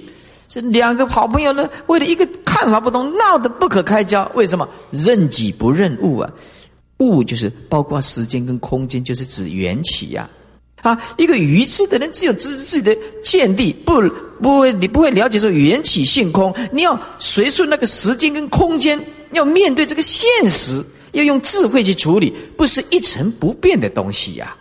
[0.49, 4.29] 是两个好朋友呢，为了一个看法不同，闹得不可开交。
[4.33, 4.67] 为什么？
[4.91, 6.31] 认己不认物啊！
[6.99, 10.29] 物就是包括时间跟空间，就是指缘起呀。
[10.81, 14.01] 啊，一个愚痴的人，只有知自己的见地，不
[14.41, 16.53] 不，你不会了解说缘起性空。
[16.71, 18.99] 你要随顺那个时间跟空间，
[19.31, 24.55] 要面对这个现实，要用智慧去处理，不是一成不变的东西呀。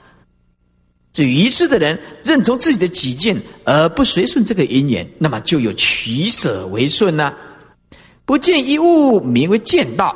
[1.17, 7.33] 所以愚痴的人认从自己的己见而不随顺这个因缘，那么就有取舍为顺呢。
[8.27, 10.15] 不见一物名为见道，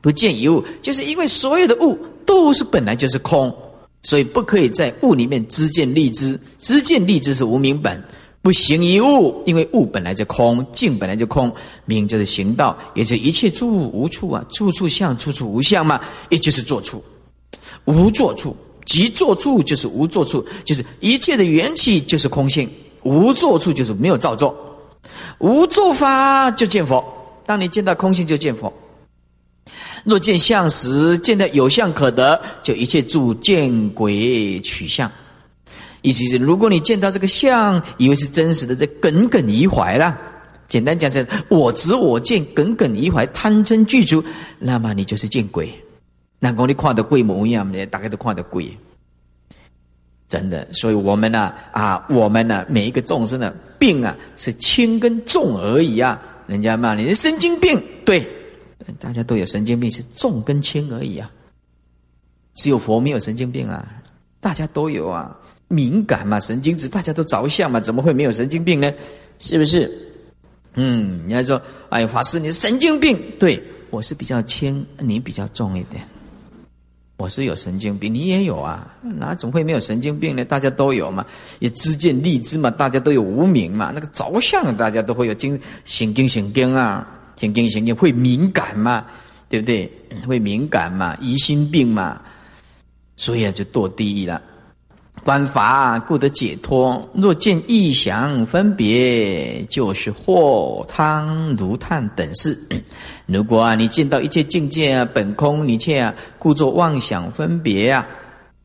[0.00, 1.96] 不见一物，就是因为所有的物
[2.26, 3.56] 都是本来就是空，
[4.02, 6.36] 所以不可以在物里面知见立知。
[6.58, 8.02] 知见立知是无名本，
[8.42, 11.54] 不行一物，因为物本来就空，境本来就空，
[11.84, 17.00] 名就是行道，也就一切诸物无处啊，处处相，处处无相嘛，也就是作处，
[17.84, 18.56] 无作处。
[18.88, 22.66] 即作处就是无作处，就是一切的缘起就是空性；
[23.02, 24.56] 无作处就是没有造作，
[25.38, 27.04] 无作法就见佛。
[27.44, 28.72] 当你见到空性，就见佛。
[30.04, 35.10] 若见相时，见到有相可得，就一切诸见鬼取相。
[36.00, 40.16] 意思是，如果你见到这个相，以为是真实的，这耿耿于怀了。
[40.66, 44.24] 简单讲，是我执我见，耿耿于怀，贪嗔具足，
[44.58, 45.70] 那么你就是见鬼。
[46.38, 48.76] 那讲你看的鬼模样，呢，大家都看得鬼，
[50.28, 50.72] 真的。
[50.72, 56.20] 所以我们呢，啊，我们呢，每一个众生的病啊，是轻跟重而已啊。
[56.46, 58.26] 人家骂你神经病，对，
[58.98, 61.30] 大家都有神经病，是重跟轻而已啊。
[62.54, 63.86] 只有佛没有神经病啊，
[64.40, 65.36] 大家都有啊，
[65.68, 68.92] 敏感嘛，神经质，大家都着相嘛，怎么会没有神经病呢？
[69.38, 69.90] 是不是？
[70.74, 71.60] 嗯，你还说，
[71.90, 73.20] 哎，法师，你神经病？
[73.38, 76.06] 对我是比较轻，你比较重一点。
[77.18, 78.96] 我是有神经病，你也有啊？
[79.02, 80.44] 哪怎么会没有神经病呢？
[80.44, 81.26] 大家都有嘛，
[81.58, 83.90] 也知见立知嘛，大家都有无名嘛。
[83.92, 87.04] 那个着相，大家都会有经神经神经啊，
[87.36, 89.04] 神经神经会敏感嘛，
[89.48, 89.90] 对不对？
[90.28, 92.22] 会敏感嘛，疑心病嘛，
[93.16, 94.40] 所以啊，就堕地狱了。
[95.24, 97.08] 观法故得解脱。
[97.12, 102.58] 若见异想分别，就是或汤如炭等事。
[103.26, 108.06] 如果啊，你见到一切境界啊，本空，你却啊，故作妄想分别啊，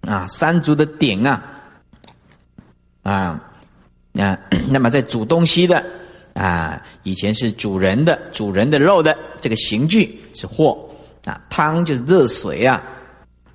[0.02, 1.44] 啊，三足的点啊，
[3.02, 3.44] 啊，
[4.14, 4.40] 啊，
[4.70, 5.84] 那么在煮东西的，
[6.34, 10.78] 啊，以前是主人的，主人的肉的这个刑具是货
[11.26, 12.82] 啊，汤就是热水啊，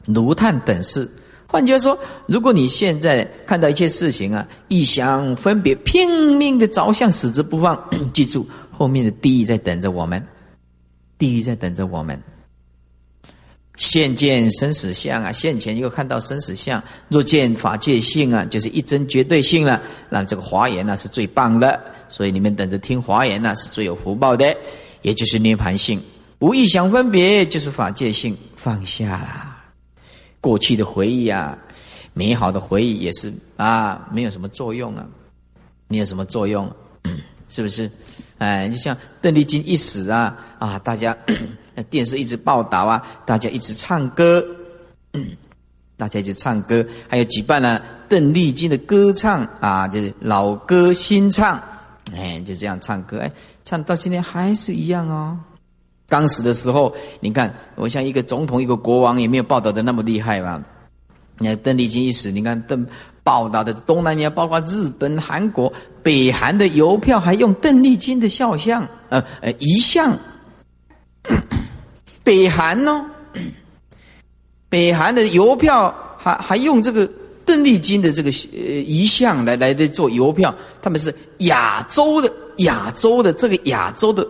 [0.05, 1.09] 炉炭等事。
[1.51, 7.83] 换句话说，如果你现在看到一切事情啊，异想分别，拼命的着相，死之不放，
[8.13, 10.23] 记住后面的地狱在等着我们，
[11.17, 12.23] 地狱在等着我们。
[13.77, 16.83] 现见生死相啊，现前又看到生死相。
[17.09, 19.81] 若见法界性啊，就是一真绝对性了。
[20.11, 21.81] 那这个华严呢是最棒的，
[22.11, 24.55] 所以你们等着听华严呢是最有福报的，
[25.01, 26.03] 也就是涅盘性。
[26.41, 29.48] 无意想分别，就是法界性，放下了。
[30.41, 31.59] 过去的回忆啊，
[32.15, 35.07] 美好的回忆也是啊，没有什么作用啊，
[35.89, 36.71] 没有什么作用，
[37.49, 37.91] 是不是？
[38.39, 41.17] 哎，就像邓丽君一死啊啊，大家。
[41.91, 44.45] 电视一直报道啊，大家一直唱歌，
[45.97, 51.63] 大家一直唱歌，还有举办了邓丽君的歌唱啊，就是老歌新唱，
[52.13, 53.31] 哎，就这样唱歌，哎，
[53.65, 55.39] 唱到今天还是一样哦。
[56.09, 60.63] 刚死的时候，你看，我像一个总统、一个国王，也没有报道的那么厉害吧？
[61.39, 62.87] 你看邓丽君一死，你看邓
[63.23, 65.71] 报道的东南亚，包括日本、韩国、
[66.03, 70.19] 北韩的邮票，还用邓丽君的肖像，呃呃遗像。
[72.25, 73.05] 北韩呢？
[74.71, 77.09] 北韩的邮票还还用这个
[77.45, 84.27] 邓丽君的这个呃遗像来来的做邮票，他们是亚洲的亚洲的这个亚洲的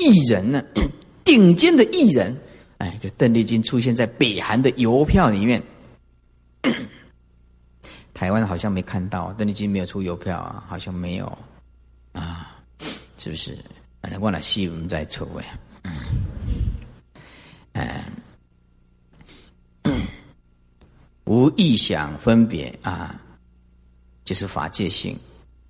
[0.00, 0.62] 艺人呢，
[1.24, 2.36] 顶尖的艺人，
[2.78, 5.62] 哎，就邓丽君出现在北韩的邮票里面。
[8.14, 11.38] 台湾好像没看到邓丽君没有出邮票啊，好像没有
[12.12, 12.58] 啊，
[13.16, 13.56] 是不是？
[14.02, 15.44] 反正忘了戏我们在错位。
[17.72, 18.04] 哎，
[21.24, 23.20] 无意想分别啊，
[24.24, 25.16] 就是法界性。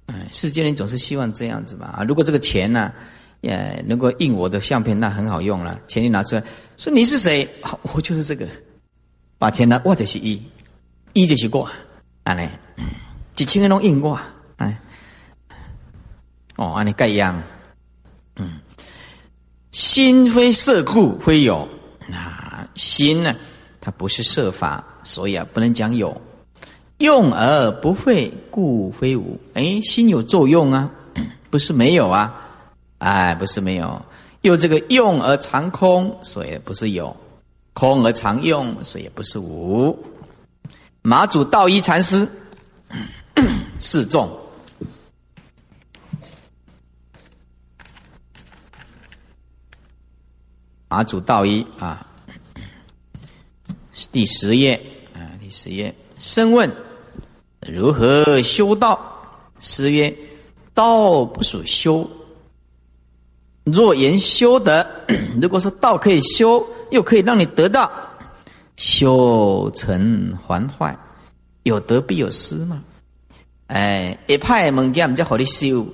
[0.06, 2.02] 嗯，世间人总是希望这样子嘛啊。
[2.02, 2.92] 如果这个钱呢，
[3.40, 5.78] 也能够印我的相片，那很好用了。
[5.86, 6.44] 钱一拿出来，
[6.76, 7.48] 说你是谁？
[7.94, 8.46] 我就是这个。
[9.38, 10.42] 把钱拿，我就是一，
[11.14, 11.66] 一就是过，
[12.24, 12.46] 安尼，
[13.34, 14.20] 几千个拢印过，
[14.56, 14.78] 哎，
[16.56, 17.42] 哦，安尼盖样，
[18.36, 18.60] 嗯，
[19.72, 21.66] 心非色故，非有。
[22.12, 23.34] 啊，心呢，
[23.80, 26.20] 它不是设法，所以啊，不能讲有
[26.98, 29.40] 用而不废，故非无。
[29.54, 30.90] 哎，心有作用啊，
[31.48, 32.39] 不是没有啊，
[33.00, 34.02] 哎，不是没有，
[34.42, 37.16] 又这个用而常空，所以不是有；
[37.72, 39.98] 空而常用，所以也不是无。
[41.00, 42.28] 马祖道一禅师
[43.80, 44.30] 示众，
[50.88, 52.06] 马祖道一啊。
[54.12, 54.78] 第十页
[55.14, 56.70] 啊，第十页，深问
[57.60, 59.00] 如何修道？
[59.58, 60.14] 师曰：
[60.74, 62.06] 道不属修。
[63.64, 64.86] 若言修得，
[65.40, 67.90] 如果说道可以修，又可以让你得到，
[68.76, 70.96] 修成还坏，
[71.62, 72.82] 有得必有失嘛。
[73.66, 75.86] 哎，一派物件唔叫好的修，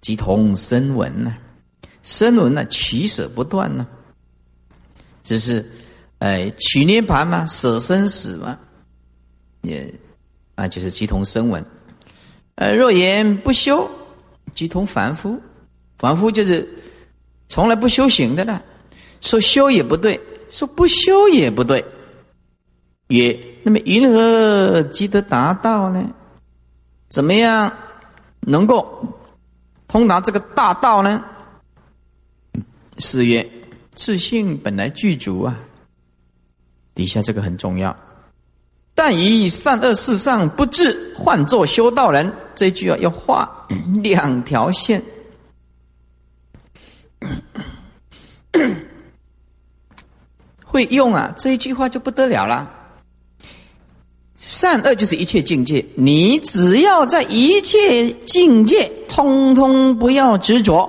[0.00, 1.36] 即同声闻呢，
[2.02, 3.86] 声闻呢取舍不断呢，
[5.22, 5.64] 只是。
[6.18, 8.58] 哎，取涅盘嘛，舍生死嘛，
[9.60, 9.92] 也
[10.54, 11.62] 啊，就是即同声闻。
[12.54, 13.86] 呃，若言不修，
[14.54, 15.38] 即同凡夫。
[15.98, 16.68] 凡夫就是
[17.48, 18.62] 从来不修行的了。
[19.20, 20.20] 说修也不对，
[20.50, 21.84] 说不修也不对。
[23.08, 26.10] 曰：那么云何即得达到呢？
[27.08, 27.72] 怎么样
[28.40, 29.06] 能够
[29.88, 31.24] 通达这个大道呢？
[32.98, 33.48] 是曰：
[33.94, 35.58] 自性本来具足啊。
[36.94, 37.94] 底下这个很重要，
[38.94, 42.32] 但以善恶事上不治，换作修道人。
[42.54, 43.66] 这句啊，要画
[44.02, 45.02] 两条线。
[50.76, 52.70] 会用啊，这一句话就不得了了。
[54.36, 60.86] 善恶就是一切境界，你只要在一切境界，通通不要执着，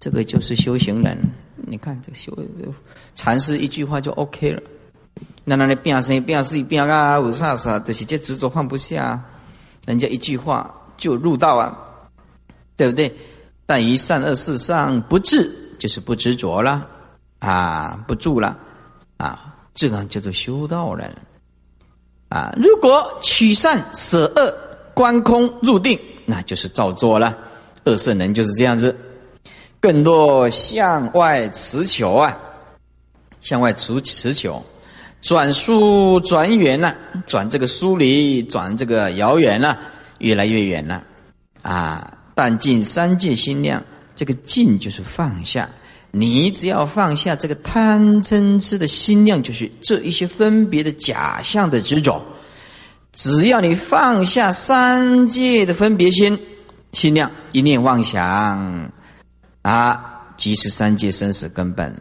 [0.00, 1.18] 这个就是修行人。
[1.56, 2.64] 你看这个修这
[3.14, 4.62] 禅师一句话就 OK 了。
[5.44, 9.22] 那那里变生变死变啊，有啥啥，就是这执着放不下，
[9.84, 11.76] 人家一句话就入道啊，
[12.74, 13.14] 对不对？
[13.66, 16.88] 但于善恶事上不治，就是不执着了
[17.40, 18.56] 啊，不住了
[19.18, 21.14] 啊，这个叫做修道人
[22.30, 22.52] 啊。
[22.56, 24.54] 如果取善舍恶，
[24.94, 27.36] 观空入定，那就是造作了。
[27.84, 28.96] 二圣人就是这样子，
[29.80, 32.36] 更多向外持求啊，
[33.40, 34.64] 向外持持求。
[35.20, 36.96] 转疏转远了，
[37.26, 39.78] 转这个疏离，转这个遥远了，
[40.18, 41.02] 越来越远了，
[41.62, 42.18] 啊！
[42.36, 43.82] 但尽三界心量，
[44.14, 45.68] 这个尽就是放下。
[46.10, 52.24] 你只要放下这个贪嗔痴的心量，就是这一些分别的假象的执着。
[53.12, 56.38] 只要你放下三界的分别心，
[56.92, 58.90] 心量一念妄想，
[59.62, 62.00] 啊，即是三界生死根本。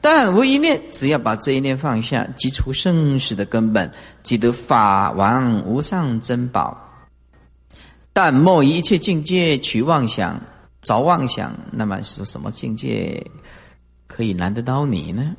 [0.00, 3.90] 但无一念，只要把这一念放下，即出生死的根本，
[4.22, 6.76] 即得法王无上珍宝。
[8.12, 10.40] 但莫一切境界取妄想。
[10.82, 13.24] 着妄想，那么说什么境界
[14.06, 15.34] 可以难得到你呢？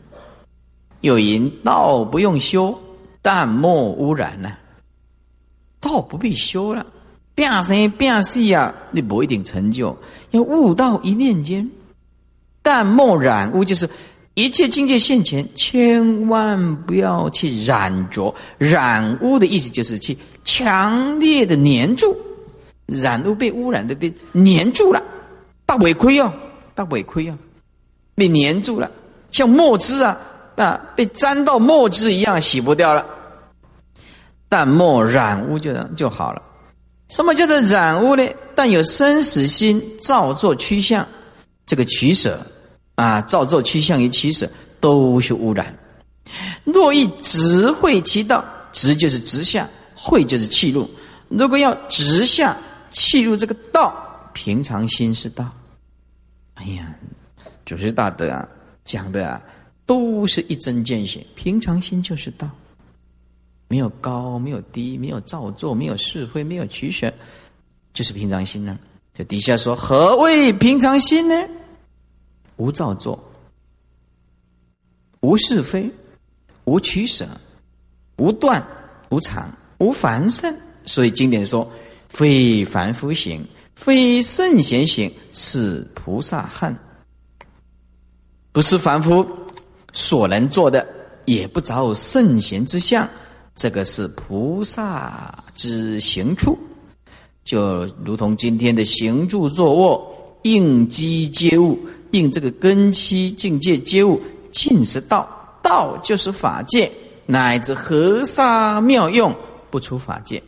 [1.02, 2.82] 有人道不用修，
[3.22, 4.54] 但莫污染呢？
[5.82, 6.86] 道不必修了，
[7.36, 9.98] 变生变死啊，你不一定成就。
[10.32, 11.70] 要悟道一念间，
[12.62, 13.90] 但莫染污，就是
[14.36, 18.34] 一切境界现前，千万不要去染着。
[18.58, 22.16] 染污的意思就是去强烈的黏住，
[22.86, 25.04] 染污被污染的被黏住了。
[25.74, 26.32] 大违亏哦，
[26.76, 27.38] 大违亏哦，
[28.14, 28.92] 被粘住了，
[29.32, 30.16] 像墨汁啊
[30.56, 33.04] 啊，被沾到墨汁一样，洗不掉了。
[34.48, 36.44] 淡墨染污就就好了。
[37.08, 38.24] 什么叫做染污呢？
[38.54, 41.08] 但有生死心，造作趋向，
[41.66, 42.40] 这个取舍
[42.94, 44.48] 啊，造作趋向与取舍
[44.80, 45.76] 都是污染。
[46.66, 50.88] 若欲直会其道，直就是直下，会就是气入。
[51.30, 52.56] 如果要直下
[52.92, 54.02] 气入这个道。
[54.36, 55.48] 平常心是道，
[56.56, 56.96] 哎呀，
[57.66, 58.48] 祖师大德啊
[58.84, 59.42] 讲的啊，
[59.86, 61.26] 都是一针见血。
[61.36, 62.50] 平常心就是道，
[63.68, 67.14] 没有高，没有低，没有造作，没有是非，没有取舍，
[67.94, 68.78] 就是平常心呢。
[69.14, 71.36] 这底下说何谓平常心呢？
[72.58, 73.22] 无造作，
[75.22, 75.92] 无是非，
[76.66, 77.28] 无取舍，
[78.18, 78.64] 无断，
[79.10, 80.56] 无常，无凡圣。
[80.86, 81.70] 所以经典说，
[82.10, 83.44] 非凡夫行。
[83.76, 86.78] 非圣贤行，是菩萨汉，
[88.52, 89.26] 不是凡夫
[89.92, 90.86] 所能做的，
[91.26, 93.08] 也不着圣贤之相。
[93.56, 96.58] 这个是菩萨之行处，
[97.44, 101.80] 就如同今天的行住坐卧，应机接物，
[102.12, 104.22] 应这个根基境界接物，
[104.52, 105.40] 尽是道。
[105.64, 106.92] 道就是法界，
[107.26, 109.34] 乃至河沙妙用，
[109.70, 110.44] 不出法界。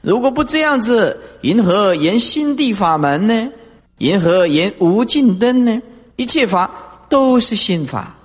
[0.00, 3.50] 如果不这样子，云何言心地法门呢？
[3.98, 5.82] 云何言无尽灯呢？
[6.16, 6.70] 一切法
[7.08, 8.16] 都是心法，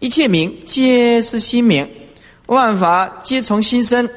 [0.00, 1.88] 一切名皆是心名，
[2.46, 4.08] 万法皆从心生，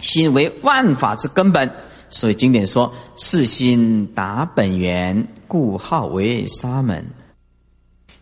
[0.00, 1.70] 心为万法之根本。
[2.10, 7.04] 所以经典说：“是心达本源，故号为沙门。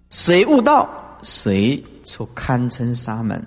[0.09, 3.45] 谁悟道，谁出堪称沙门。”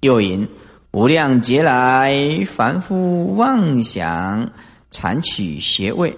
[0.00, 0.46] 又云。
[0.90, 4.50] 无量劫来，凡夫妄想
[4.90, 6.16] 残取邪位，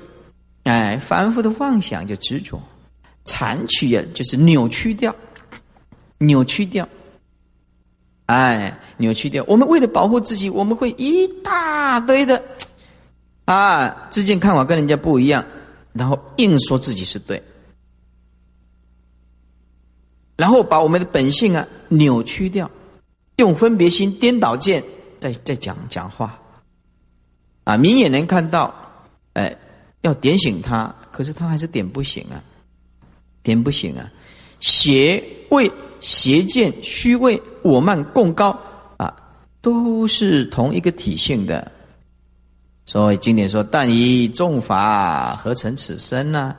[0.63, 2.63] 哎，凡夫的妄想就执着，
[3.25, 5.15] 残取呀，就是扭曲掉，
[6.19, 6.89] 扭曲掉，
[8.27, 9.45] 哎，扭曲掉。
[9.49, 12.41] 我们为了保护自己，我们会一大堆的
[13.47, 15.45] 啊，自见看法跟人家不一样，
[15.93, 17.43] 然后硬说自己是对，
[20.37, 22.71] 然后把我们的本性啊扭曲掉。
[23.41, 24.85] 用分别心颠倒见，
[25.19, 26.39] 在在讲讲话，
[27.65, 28.73] 啊，明眼能看到，
[29.33, 29.57] 哎，
[30.03, 32.45] 要点醒他，可是他还是点不醒啊，
[33.43, 34.11] 点不醒啊，
[34.61, 38.57] 邪位、邪见、虚位、我慢、共高
[38.99, 39.17] 啊，
[39.63, 41.73] 都是同一个体性的。
[42.85, 46.55] 所以经典说：“但以众法合成此身呢？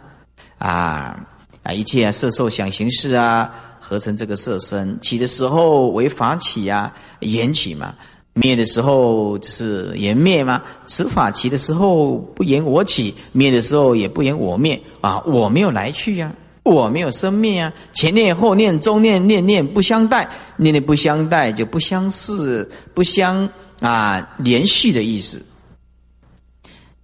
[0.57, 1.27] 啊
[1.61, 3.53] 啊，一切色受想行识啊。”
[3.91, 7.93] 合成这个色身，起的时候为法起呀，缘起嘛；
[8.31, 10.63] 灭的时候就是缘灭嘛。
[10.85, 15.21] 此法起的时候不言我起，灭的时候也不言我灭啊。
[15.25, 16.33] 我没有来去呀，
[16.63, 17.73] 我没有生灭啊。
[17.91, 23.49] 前念后念中念念念不相待，念念不相待就不相似，不相
[23.81, 25.45] 啊连续的意思。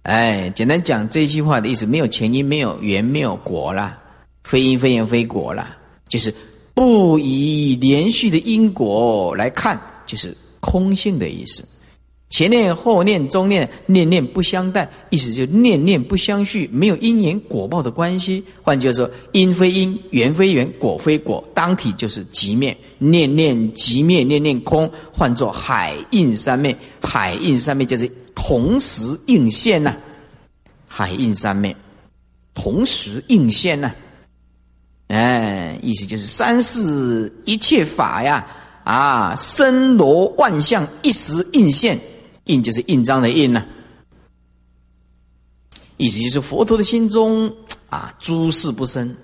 [0.04, 3.98] 哎，简单讲这句话的意思，没有前因，没有缘，没有果啦，
[4.42, 5.76] 非因非缘非果啦，
[6.08, 6.34] 就是。
[6.78, 9.76] 不以连续的因果来看，
[10.06, 11.64] 就是空性的意思。
[12.30, 18.44] 前念后念中念念念不相待，意思就念念不相续，没有因缘果报的关系。
[18.62, 22.76] 换句话说，因非因，缘非缘，果非果，当体就是即灭。
[22.98, 26.76] 念念即灭，念念空，换作海印三昧。
[27.02, 29.96] 海印三昧就是同时应现呐，
[30.86, 31.74] 海印三昧
[32.54, 33.92] 同时应现呐。
[35.08, 38.46] 哎，意思就是三世一切法呀，
[38.84, 41.98] 啊，森罗万象一时应现，
[42.44, 43.64] 应就是印章的印呐。
[45.96, 47.52] 意思就是佛陀的心中
[47.88, 49.16] 啊，诸事不生，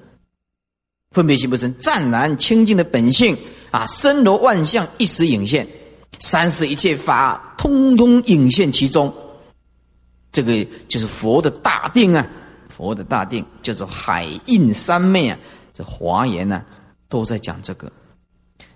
[1.10, 3.36] 分别心不生，湛然清净的本性
[3.70, 5.68] 啊，森罗万象一时隐现，
[6.18, 9.14] 三世一切法通通隐现其中。
[10.32, 12.26] 这个就是佛的大定啊，
[12.68, 15.38] 佛的大定叫做海印三昧啊，
[15.74, 16.64] 这华严呢
[17.08, 17.92] 都在讲这个。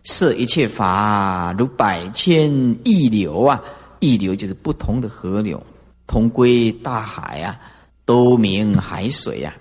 [0.04, 2.50] 摄一切法如百千
[2.84, 3.62] 亿流啊，
[4.00, 5.62] 亿流就是不同的河流，
[6.06, 7.58] 同归大海啊，
[8.04, 9.54] 都名海水啊。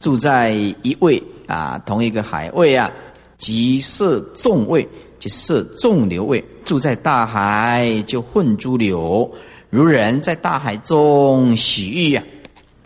[0.00, 0.50] 住在
[0.82, 2.90] 一位啊，同一个海位啊，
[3.38, 4.86] 即摄众位，
[5.18, 6.44] 就摄众流位。
[6.64, 9.30] 住在大海就混诸流，
[9.70, 12.22] 如人在大海中洗浴呀，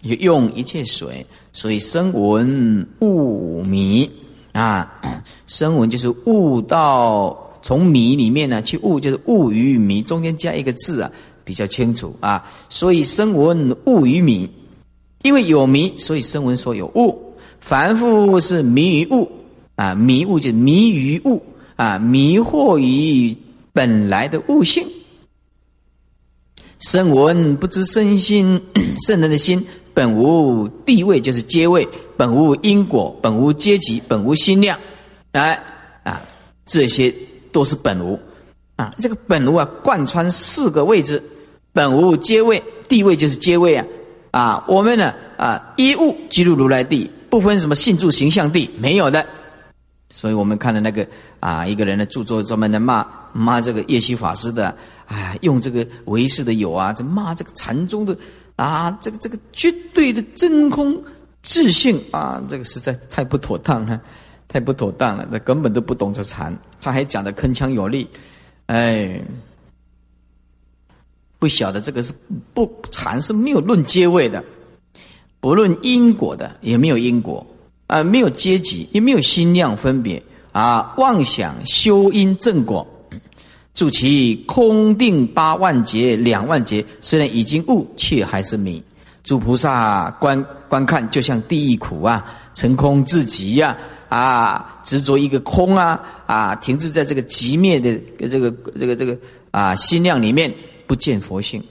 [0.02, 1.26] 用一切水，
[1.58, 4.08] 所以声闻悟迷。
[4.52, 5.00] 啊，
[5.48, 11.10] 声闻就是悟到从迷里面呢去悟，就是悟于迷，中间加一个字啊，
[11.44, 12.48] 比较清楚啊。
[12.68, 14.48] 所以声闻悟于迷，
[15.22, 17.34] 因为有迷，所以声闻说有悟。
[17.60, 19.28] 凡夫是迷于悟
[19.74, 21.42] 啊，迷悟就是迷于悟
[21.74, 23.36] 啊，迷惑于
[23.72, 24.86] 本来的悟性。
[26.78, 28.60] 声闻不知身心，
[29.06, 29.66] 圣人的心。
[29.98, 31.84] 本无地位，就是阶位；
[32.16, 34.78] 本无因果，本无阶级，本无心量。
[35.32, 35.60] 哎
[36.04, 36.22] 啊，
[36.64, 37.12] 这些
[37.50, 38.16] 都是本无
[38.76, 38.94] 啊。
[39.00, 41.20] 这个本无啊，贯穿四个位置：
[41.72, 43.84] 本无阶位，地位就是阶位啊。
[44.30, 49.26] 啊，我们呢啊，一物即入如来地，不分什么性住形象地，没有的。
[50.10, 51.04] 所以我们看了那个
[51.40, 54.72] 啊，一个人的著作专门的骂骂这个叶西法师的，
[55.06, 58.16] 哎，用这个唯识的有啊，这骂这个禅宗的。
[58.58, 61.00] 啊，这个这个绝对的真空
[61.44, 64.00] 自信啊，这个实在太不妥当了，
[64.48, 65.24] 太不妥当了。
[65.30, 68.08] 那根本都不懂这禅，他还讲的铿锵有力，
[68.66, 69.22] 哎，
[71.38, 72.12] 不晓得这个是
[72.52, 74.42] 不禅是没有论阶位的，
[75.38, 77.46] 不论因果的，也没有因果
[77.86, 82.84] 啊，没有阶级，也没有心量分别啊，妄想修因正果。
[83.78, 88.82] 住其空定八万劫两万劫，虽然已经悟，却还是迷。
[89.22, 92.24] 诸菩萨观观看，就像地狱苦啊，
[92.54, 97.96] 成空至极呀啊，执着一个空啊啊，停滞在这个极灭的
[98.28, 99.16] 这个这个这个
[99.52, 100.52] 啊心量里面，
[100.88, 101.62] 不见佛性。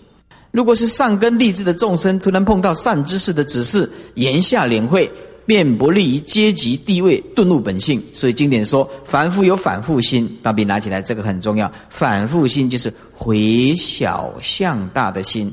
[0.51, 5.12] 如果是善根立志的众生，突然碰到善知识的指示，言下领会。
[5.47, 10.29] 便不利于阶级地位顿悟本性，所以经典说，凡夫有反复心。
[10.43, 11.71] 大笔拿起来，这个很重要。
[11.89, 15.51] 反复心就是回小向大的心，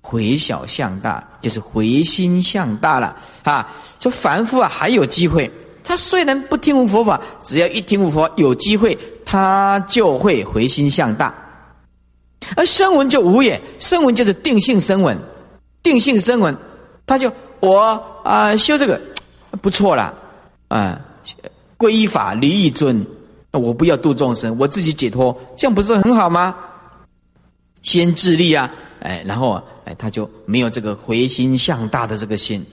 [0.00, 3.72] 回小向大就是回心向大了啊！
[4.00, 5.48] 说凡夫啊，还有机会。
[5.84, 11.32] 他虽然不听闻佛法，只要一听闻佛，有机会他就会回心向大。
[12.56, 15.16] 而声闻就无也，声闻就是定性声闻，
[15.84, 16.56] 定性声闻，
[17.06, 17.80] 他就我
[18.24, 19.00] 啊修这个。
[19.60, 20.14] 不错了，
[20.68, 21.00] 啊，
[21.76, 23.04] 皈依法离一尊，
[23.52, 26.54] 我不要度众生，我自己解脱，这样不是很好吗？
[27.82, 28.70] 先自立啊，
[29.00, 32.64] 哎，然后哎，他就没有这个回心向大的这个心，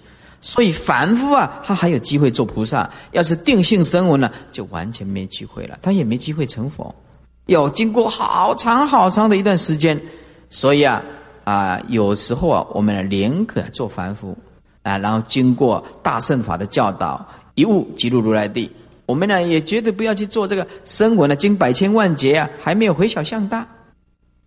[0.41, 6.93] 所以凡夫啊，他还有机会做菩萨；要是定性声闻呢，就完全没机会了，他也没机会成佛，
[7.45, 9.99] 要经过好长好长的一段时间。
[10.49, 11.01] 所以啊，
[11.43, 14.37] 啊，有时候啊，我们宁可做凡夫。
[14.87, 17.23] 啊，然后经过大圣法的教导，
[17.55, 18.71] 一悟即入如来地。
[19.05, 23.67] 我们呢也绝对不要去做这个声闻呢经百千万劫啊，还没有回小向大，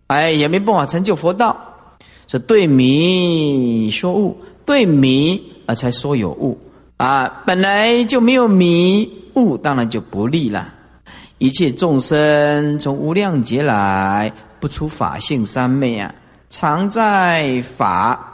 [0.07, 1.55] 哎，也没办法成就佛道。
[2.27, 6.57] 说对迷说悟，对迷啊才说有悟
[6.97, 10.73] 啊，本来就没有迷悟，当然就不利了。
[11.39, 16.13] 一切众生从无量劫来，不出法性三昧啊，
[16.49, 18.30] 常在法。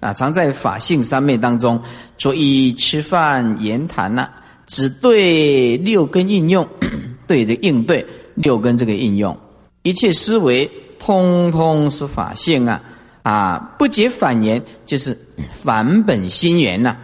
[0.00, 1.80] 啊，常在法性三昧当中，
[2.16, 4.28] 所以吃饭言谈呐，
[4.66, 6.66] 只对六根应用，
[7.28, 9.38] 对着应对六根这个应用，
[9.82, 12.82] 一切思维通通是法性啊！
[13.22, 15.16] 啊，不解反言就是
[15.62, 16.96] 返本心源呐，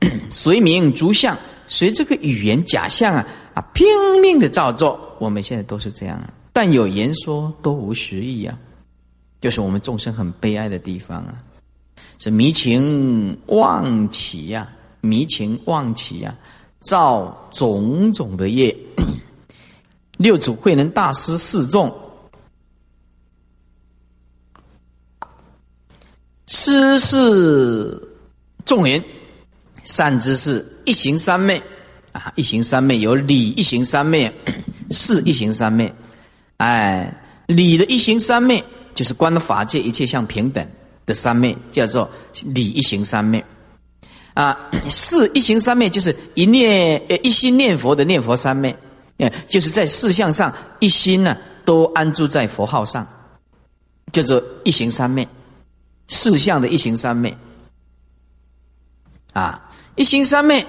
[0.28, 3.86] 随名逐相，随这个语言假象啊啊，拼
[4.20, 5.16] 命的造作。
[5.20, 6.20] 我们现在都是这样，
[6.52, 8.58] 但有言说都无实意啊。
[9.42, 11.34] 就是我们众生很悲哀的地方啊，
[12.20, 16.32] 是迷情妄起呀，迷情妄起呀，
[16.78, 18.74] 造种种的业。
[20.16, 21.92] 六祖慧能大师示众，
[26.46, 28.08] 师是
[28.64, 29.02] 众人
[29.82, 31.60] 善知识一行三昧
[32.12, 34.32] 啊，一行三昧有理一行三昧，
[34.90, 35.92] 事一行三昧，
[36.58, 37.12] 哎，
[37.48, 38.62] 理的一行三昧。
[38.94, 40.66] 就是观法界一切相平等
[41.06, 42.08] 的三昧，叫做
[42.44, 43.44] 理一行三昧。
[44.34, 48.74] 啊，四一行三昧就是一念呃一心念佛的念佛三昧，
[49.18, 53.06] 呃，就是在事相上一心呢都安住在佛号上，
[54.10, 55.28] 叫做一行三昧。
[56.08, 57.34] 事相的一行三昧，
[59.32, 60.66] 啊，一行三昧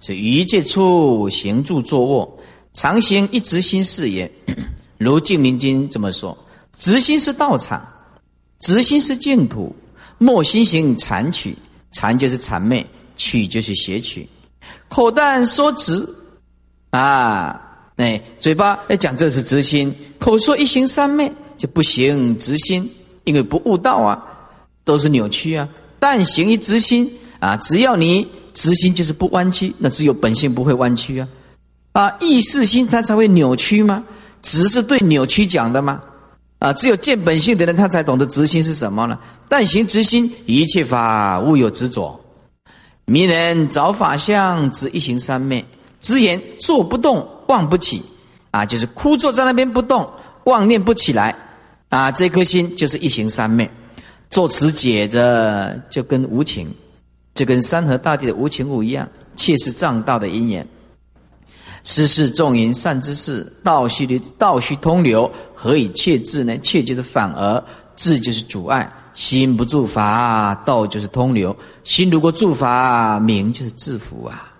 [0.00, 2.38] 是一切处行住坐卧，
[2.72, 4.30] 常行一直心事也。
[4.98, 6.36] 如《净明经》这么说：
[6.80, 7.80] 直心是道场，
[8.58, 9.72] 直心是净土，
[10.18, 11.56] 莫心行禅取，
[11.92, 12.84] 禅就是谄媚。
[13.22, 14.26] 取就是邪取，
[14.88, 16.08] 口但说直
[16.88, 17.60] 啊，
[17.96, 22.90] 哎，嘴巴要讲这是直心，口说一行三昧就不行直心，
[23.24, 24.24] 因为不悟道啊，
[24.84, 25.68] 都是扭曲啊。
[25.98, 31.28] 但行一直心啊，只要你直心就是不弯曲，那只有本性不会弯曲啊。
[31.92, 34.02] 啊，意识心它才会扭曲吗？
[34.40, 36.00] 直是对扭曲讲的吗？
[36.60, 39.18] 啊，只有见本性的人他才懂得直心是什么呢？
[39.48, 42.20] 但行直心，一切法勿有执着。
[43.06, 45.64] 迷人找法相，指一行三昧，
[46.00, 48.02] 直言坐不动，妄不起，
[48.50, 50.08] 啊，就是枯坐在那边不动，
[50.44, 51.34] 妄念不起来，
[51.88, 53.68] 啊，这颗心就是一行三昧。
[54.28, 56.72] 作此解着，就跟无情，
[57.34, 60.68] 就跟山河大地的无情物一样，切是障道的因缘。
[61.82, 66.56] 世事众淫善之事，道须的道须通流，何以切智呢？
[66.58, 67.64] 切就是反而，
[67.96, 68.90] 智就是阻碍。
[69.12, 71.52] 心不住法，道就是通流；
[71.82, 74.52] 心如果住法，名就是制服啊。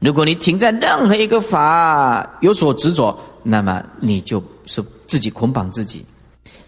[0.00, 6.04] 如果你停在任何一个法有所执着，那么你就是自己捆绑自己。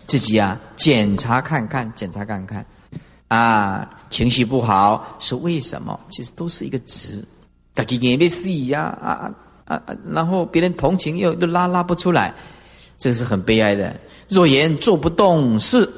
[0.07, 2.65] 自己啊，检查看看，检查看看
[3.27, 5.99] 啊，情绪不好是为什么？
[6.09, 7.23] 其实都是一个执，
[7.75, 9.35] 自己眼被死呀啊啊
[9.69, 9.81] 啊！
[10.11, 12.35] 然后别人同情又又拉拉不出来，
[12.99, 13.95] 这是很悲哀的。
[14.29, 15.89] 若言做不动是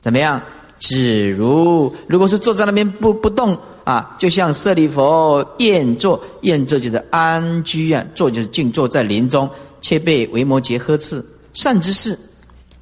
[0.00, 0.40] 怎么样？
[0.78, 9.48] 只如，如果是坐在那边不不动啊，就像舍利佛宴坐，宴坐就是安居啊，坐就是静坐在林中，
[9.80, 11.24] 却被维摩诘呵斥
[11.54, 12.18] 善之事。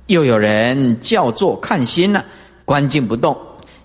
[0.09, 2.25] 又有人叫做看心了，
[2.65, 3.39] 观静不动。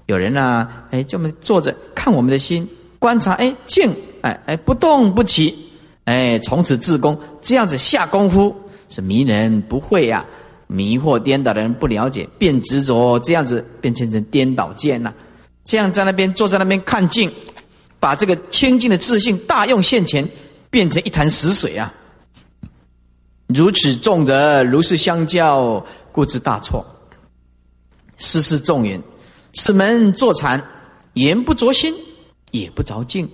[0.07, 5.68] 有人呢，哎，这么坐着看我们的心，观察，哎，静，哎哎，不动不起，
[6.06, 8.56] 哎，从此自宫，这样子下功夫
[8.89, 10.26] 是迷人不会呀。
[10.72, 15.12] 迷惑颠倒的人不了解，变执着，这样子变成成颠倒见了。
[15.64, 17.32] 这样在那边坐在那边看镜，
[18.00, 20.30] 把这个清净的自信大用现前，
[20.70, 21.91] 变成一潭死水啊！
[23.47, 26.86] 如此众人如是相较，故知大错。
[28.18, 29.02] 世事众人，
[29.54, 30.64] 此门坐禅，
[31.14, 31.95] 言不着心，
[32.52, 33.28] 也不着境。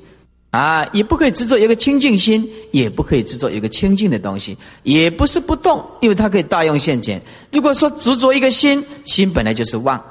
[0.55, 7.21] 啊，也不可以执着一个清净心，也不可以执着一个清净的东西，也不是不动，因为它可以大用现前。
[7.51, 10.01] 如果说执着一个心，心本来就是妄，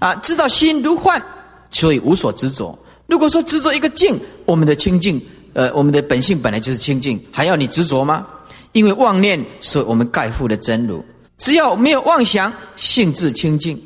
[0.00, 1.22] 啊，知道心如幻，
[1.70, 2.76] 所以无所执着。
[3.06, 5.22] 如果说执着一个净，我们的清净，
[5.52, 8.26] 呃，我们的本性本来就是清净，还要你执着吗？
[8.72, 11.04] 因为妄念，是我们盖覆的真如。
[11.36, 13.80] 只要没有妄想，性质清净，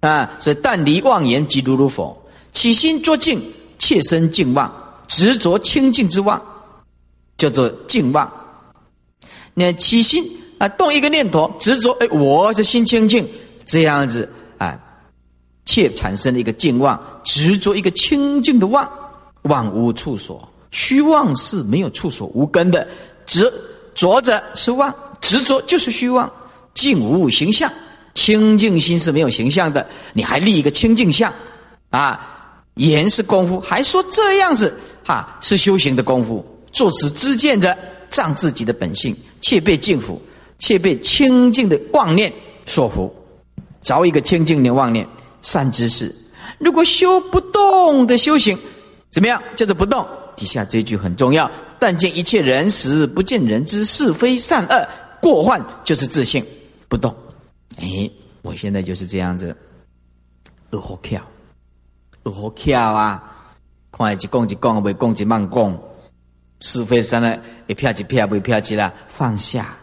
[0.00, 2.20] 啊，所以但离妄言即如如佛，
[2.52, 3.40] 起心作静。
[3.78, 4.72] 切身净妄，
[5.06, 6.40] 执着清净之妄，
[7.36, 8.30] 叫做净妄。
[9.54, 10.24] 那起心
[10.58, 13.28] 啊，动一个念头，执着哎，我这心清净，
[13.64, 14.78] 这样子啊，
[15.64, 18.88] 切产生了一个净妄，执着一个清净的妄，
[19.42, 22.86] 妄无处所，虚妄是没有处所无根的，
[23.26, 23.52] 执
[23.94, 26.30] 着着是妄，执着就是虚妄，
[26.74, 27.72] 净无形象，
[28.14, 31.32] 清净心是没有形象的，你还立一个清净相
[31.90, 32.35] 啊？
[32.76, 34.74] 言是功夫，还说这样子
[35.04, 36.44] 哈是修行的功夫。
[36.72, 37.76] 作此知见者
[38.10, 40.20] 仗自己的本性，却被净服，
[40.58, 42.32] 却被清净的妄念
[42.66, 43.14] 所服，
[43.80, 45.06] 着一个清净的妄念。
[45.42, 46.12] 善知识，
[46.58, 48.58] 如果修不动的修行，
[49.10, 49.40] 怎么样？
[49.54, 50.04] 叫做不动。
[50.34, 51.48] 底下这句很重要：
[51.78, 54.88] 但见一切人时，不见人之是非善恶
[55.20, 56.44] 过患，就是自信
[56.88, 57.14] 不动。
[57.78, 58.10] 哎，
[58.42, 59.56] 我现在就是这样子，
[60.70, 61.22] 恶好跳。
[62.26, 63.22] 如何巧啊？
[63.92, 65.78] 看一讲一讲，未讲一慢讲，
[66.60, 69.76] 是非三呢一撇一撇，未撇起来放下。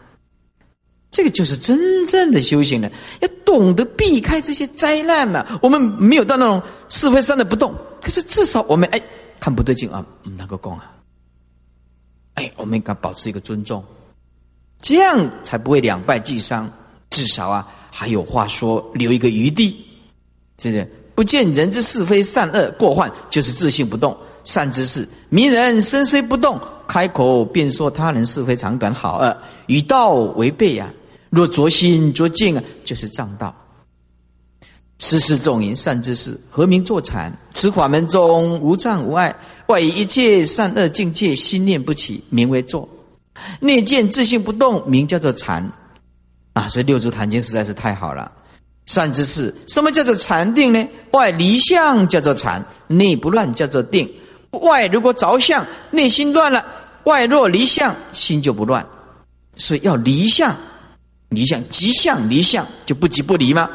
[1.10, 2.92] 这个就是真正的修行了。
[3.22, 5.46] 要懂得避开这些灾难嘛。
[5.62, 9.02] 我们没有到那种是非三的不动，可是至少我们哎
[9.40, 10.92] 看不对劲啊，能够讲啊。
[12.34, 13.82] 哎，我们应该保持一个尊重，
[14.82, 16.70] 这样才不会两败俱伤。
[17.10, 19.86] 至少啊，还有话说，留一个余地，
[20.58, 20.92] 是不是？
[21.16, 24.16] 不见人之是非善恶过患，就是自信不动。
[24.44, 29.38] 善之事，迷人身虽不动，开口便说他人是非长短好恶，
[29.68, 30.92] 与道违背呀。
[31.30, 33.56] 若着心着境啊，就是障道。
[35.00, 37.32] 时时众淫善之事，何名作禅？
[37.54, 39.34] 此法门中无障无碍，
[39.68, 42.88] 外以一切善恶境界心念不起，名为坐。
[43.60, 45.72] 内见自性不动，名叫做禅。
[46.54, 48.32] 啊，所以六祖坛经实在是太好了。
[48.86, 50.88] 善知识，什么叫做禅定呢？
[51.12, 54.10] 外离相叫做禅，内不乱叫做定。
[54.52, 56.64] 外如果着相，内心乱了；
[57.06, 58.86] 外若离相，心就不乱。
[59.56, 60.56] 所以要离相，
[61.30, 63.70] 离相即相离相，就不即不离吗？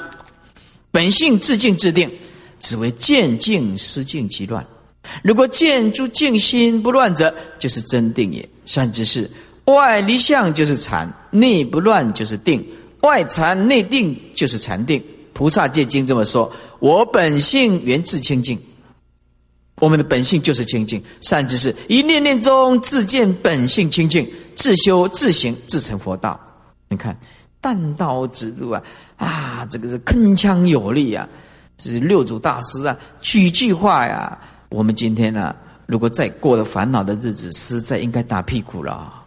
[0.90, 2.10] 本性自静自定，
[2.60, 4.64] 只为见静失静即乱。
[5.22, 8.46] 如果见诸静心不乱者，就是真定也。
[8.66, 9.30] 善知识，
[9.64, 12.62] 外离相就是禅，内不乱就是定。
[13.00, 15.02] 外禅内定就是禅定。
[15.32, 18.58] 菩萨戒经这么说：我本性源自清净。
[19.76, 26.40] 我们的本性就是清净，善知识一念念中自见本性清净，自修自行自成佛道。
[26.88, 27.16] 你看，
[27.60, 28.82] 单刀直入啊，
[29.16, 31.28] 啊，这个是铿锵有力啊，
[31.78, 34.36] 是六祖大师啊，几句话呀。
[34.70, 35.54] 我们今天呢，
[35.86, 39.17] 如果再过了烦恼的日子，实在应该打屁股了。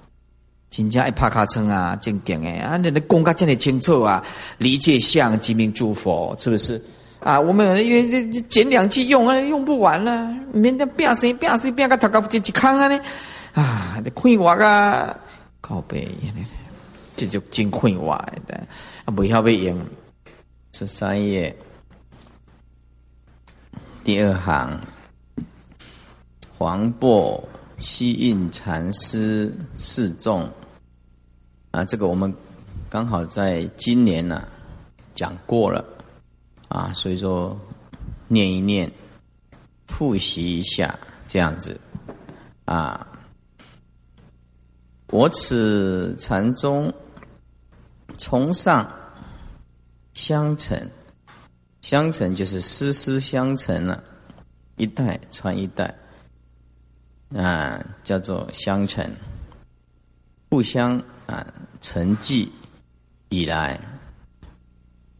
[0.71, 4.23] 真正爱拍卡称啊，正经诶啊，你的功课真的清楚啊，
[4.57, 6.81] 理解相即名诸佛，是不是？
[7.19, 12.97] 啊，我们因为捡两句用啊，用不完了，免得变生变生变个头壳一一坑啊呢，
[13.53, 15.19] 啊，困我个
[15.59, 16.07] 靠背，
[17.17, 18.15] 这就真困我
[18.47, 18.55] 的，
[19.03, 19.85] 啊，不晓要用
[20.71, 21.53] 十三页
[24.05, 24.79] 第二行，
[26.57, 27.43] 黄檗
[27.77, 30.49] 西印禅师示众。
[31.71, 32.33] 啊，这个我们
[32.89, 34.45] 刚好在今年呢
[35.15, 35.85] 讲过了
[36.67, 37.57] 啊，所以说
[38.27, 38.91] 念一念，
[39.87, 41.79] 复习一下这样子
[42.65, 43.07] 啊。
[45.07, 46.93] 我此禅宗
[48.17, 48.89] 从上
[50.13, 50.89] 相承，
[51.81, 54.03] 相承就是师师相承了，
[54.75, 55.95] 一代传一代
[57.33, 59.09] 啊，叫做相承，
[60.49, 61.01] 互相。
[61.25, 61.45] 啊，
[61.79, 62.51] 成绩
[63.29, 63.79] 以来，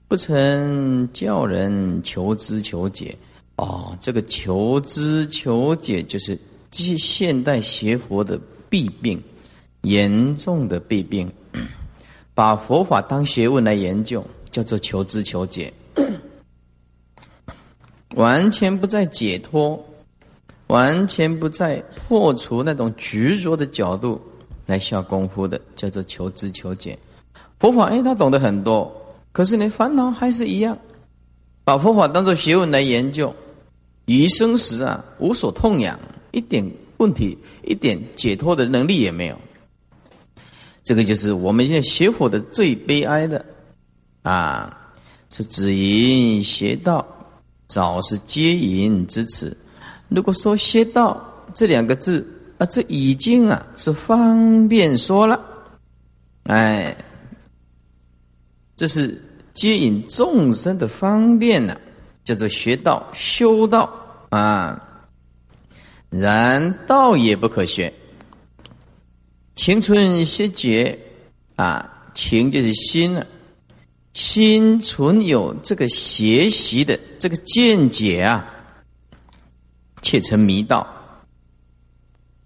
[0.08, 3.16] 不曾叫人求知求解。
[3.58, 6.38] 哦，这个求知求解就是
[6.72, 8.40] 现现代学佛的
[8.70, 9.22] 弊病，
[9.82, 11.32] 严重的弊病。
[12.34, 15.72] 把佛法当学问来研究，叫做求知求解，
[18.16, 19.86] 完全不在解脱，
[20.68, 24.20] 完全不在破除那种执着的角度。
[24.72, 26.98] 来下功夫的叫做求知求解，
[27.60, 28.90] 佛法哎，他懂得很多，
[29.34, 30.78] 可是呢，烦恼还是一样。
[31.66, 33.36] 把佛法当做学问来研究，
[34.06, 36.00] 余生时啊，无所痛痒，
[36.32, 36.66] 一点
[36.98, 39.38] 问题、一点解脱的能力也没有。
[40.86, 43.46] 这个就是我们现在学佛的最悲哀的
[44.22, 44.90] 啊！
[45.30, 47.06] 是只淫邪道，
[47.68, 49.56] 早是皆淫之词。
[50.08, 51.22] 如果说邪道
[51.54, 52.26] 这两个字。
[52.62, 55.44] 啊，这已经啊是方便说了，
[56.44, 56.96] 哎，
[58.76, 59.20] 这是
[59.56, 61.76] 接引众生的方便呢，
[62.24, 63.92] 叫做学道修道
[64.30, 64.80] 啊。
[66.12, 67.92] 然道也不可学，
[69.56, 71.00] 情存歇觉
[71.56, 73.26] 啊，情就是心了，
[74.14, 78.46] 心存有这个学习的这个见解啊，
[80.04, 80.86] 却成迷道。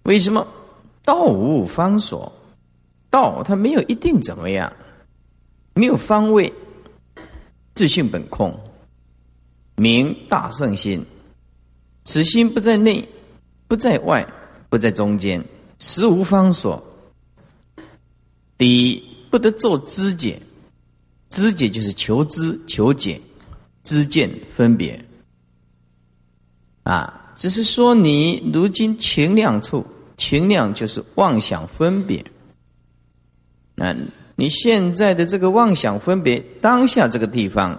[0.06, 0.46] 为什么
[1.04, 2.32] 道无方所？
[3.10, 4.72] 道它没有一定怎么样，
[5.74, 6.52] 没有方位，
[7.74, 8.58] 自性本空，
[9.74, 11.04] 明大圣心。
[12.04, 13.08] 此心不在内，
[13.66, 14.26] 不在外，
[14.68, 15.44] 不在中间，
[15.78, 16.82] 实无方所。
[18.56, 20.40] 第一，不得做知解，
[21.30, 23.20] 知解就是求知求解，
[23.82, 25.04] 知见分别。
[26.84, 29.84] 啊，只是说你如今情量处。
[30.16, 32.24] 情量就是妄想分别，
[33.74, 33.94] 那
[34.34, 37.78] 你现在的这个妄想分别，当下这个地方，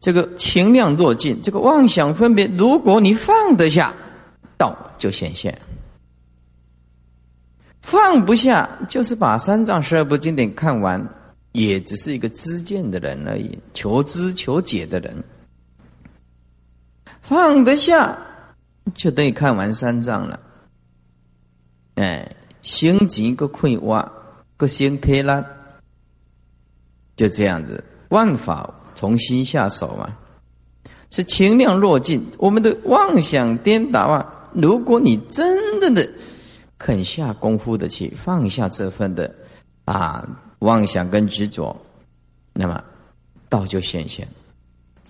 [0.00, 3.94] 这个情量若尽，这个妄想分别，如果你放得下，
[4.56, 5.52] 道就显现；
[7.80, 11.06] 放不下，就是把三藏十二部经典看完，
[11.52, 15.24] 也只是一个知见的人而已，求知求解的人，
[17.22, 18.18] 放得下，
[18.94, 20.38] 就等于看完三藏了。
[21.98, 24.12] 哎，心急个困挖，
[24.56, 25.44] 个心推拉，
[27.16, 30.16] 就这样子，万法从心下手嘛。
[31.10, 34.50] 是情量若尽，我们的妄想颠倒啊！
[34.52, 36.08] 如果你真正的
[36.78, 39.34] 肯下功夫的去放下这份的
[39.86, 40.24] 啊
[40.60, 41.76] 妄想跟执着，
[42.52, 42.84] 那么
[43.48, 44.28] 道就显现。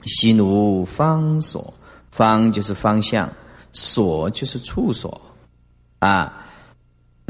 [0.04, 1.74] 心无方所，
[2.10, 3.30] 方就是方向，
[3.72, 5.20] 所就是处所，
[5.98, 6.46] 啊，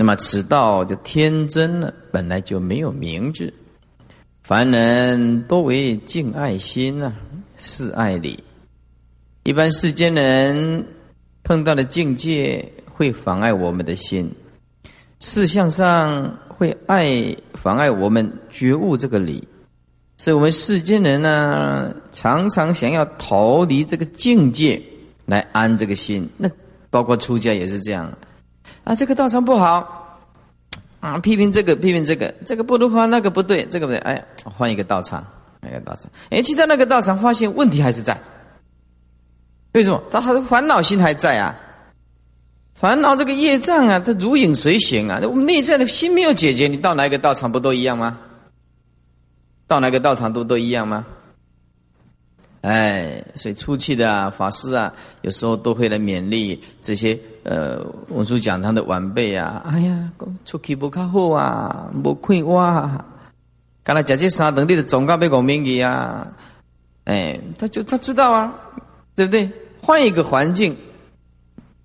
[0.00, 3.52] 那么此道的天真呢，本来就没有名字。
[4.44, 7.12] 凡人多为敬爱心啊，
[7.58, 8.38] 是爱理。
[9.42, 10.86] 一般世间人
[11.42, 14.32] 碰到的境界，会妨碍我们的心，
[15.18, 19.48] 事相上会爱妨碍我们觉悟这个理。
[20.16, 24.80] 所以，我们世间人呢，常常想要逃离这个境界，
[25.26, 26.30] 来安这个心。
[26.36, 26.48] 那
[26.88, 28.16] 包括出家也是这样，
[28.88, 30.18] 啊，这个道场不好，
[31.00, 35.22] 啊，批评这个，批评这个，这个不如花，那个不对，这个不对，哎，换一个道场，
[35.60, 36.10] 换一个道场。
[36.30, 38.18] 哎，去到那个道场，发现问题还是在。
[39.74, 40.02] 为什么？
[40.10, 41.54] 他他的烦恼心还在啊，
[42.76, 45.20] 烦恼这个业障啊，它如影随形啊。
[45.22, 48.18] 我们内在的心没有解决，你到哪个道场不都一样吗？
[49.66, 51.04] 到哪个道场都都一样吗？
[52.60, 54.92] 哎，所以出去的啊，法师啊，
[55.22, 59.62] 有时候都会来勉励这些呃文殊讲堂的晚辈啊。
[59.64, 60.10] 哎呀，
[60.44, 63.04] 出去不靠好啊，不亏哇。
[63.84, 66.34] 刚才讲这三等，你的总告被讲名义啊。
[67.04, 68.52] 哎，他就他知道啊，
[69.14, 69.50] 对不对？
[69.80, 70.76] 换一个环境，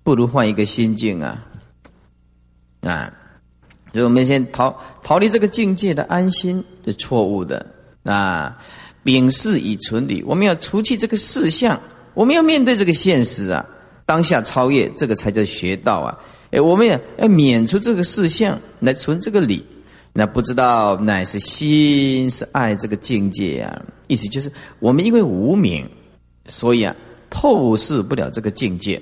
[0.02, 1.46] 不如换一个心境啊。
[2.82, 3.12] 啊，
[3.92, 7.64] 所以我们先逃逃离这个境界的安心是错误的。
[8.02, 8.58] 啊，
[9.04, 11.78] 秉事以存理，我们要除去这个事相，
[12.14, 13.64] 我们要面对这个现实啊，
[14.06, 16.18] 当下超越，这个才叫学道啊！
[16.50, 19.64] 哎，我们要要免除这个事相，来存这个理，
[20.12, 24.50] 那不知道乃是心是爱这个境界啊，意思就是
[24.80, 25.88] 我们因为无明，
[26.46, 26.96] 所以啊
[27.28, 29.00] 透视不了这个境界，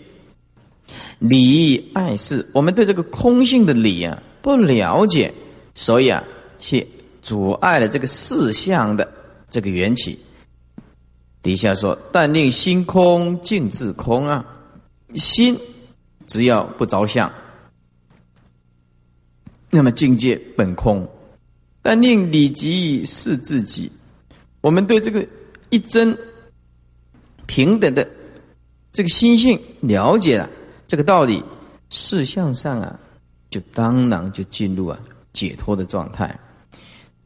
[1.20, 5.32] 理爱是，我们对这个空性的理啊不了解，
[5.74, 6.22] 所以啊
[6.59, 6.86] 去。
[7.22, 9.09] 阻碍了这个事相的
[9.53, 10.18] 这个缘起。
[11.42, 14.46] 底下说：“但令心空，静自空啊！
[15.14, 15.59] 心
[16.26, 17.30] 只要不着相，
[19.68, 21.07] 那么境界本空。
[21.82, 23.92] 但令理即是自己。
[24.62, 25.26] 我们对这个
[25.68, 26.16] 一真
[27.46, 28.09] 平等的
[28.92, 30.48] 这个心性了解了
[30.86, 31.44] 这个道理，
[31.90, 32.98] 事相上啊，
[33.50, 34.98] 就当然就进入啊
[35.32, 36.38] 解脱的状态。”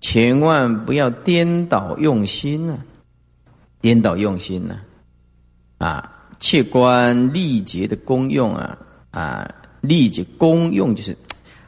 [0.00, 2.78] 千万不要颠倒用心呐！
[3.80, 4.76] 颠倒用心呐！
[5.78, 8.78] 啊，切观力劫的功用啊！
[9.10, 11.16] 啊，力劫功用就是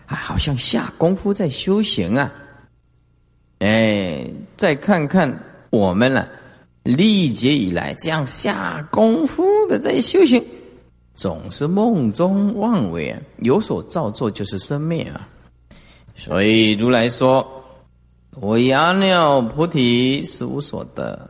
[0.07, 2.31] 啊，好像下功夫在修行啊！
[3.61, 5.37] 哎，再看看
[5.71, 6.29] 我们了，
[6.83, 10.45] 历劫以来这样下功夫的在修行，
[11.15, 15.27] 总是梦中妄为啊，有所造作就是生灭啊！
[16.15, 17.55] 所以如来说。
[18.41, 21.29] 我杨了菩提是无所得，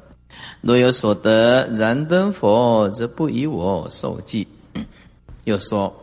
[0.60, 4.46] 若有所得，燃灯佛则不以我受记。
[5.44, 5.94] 又说，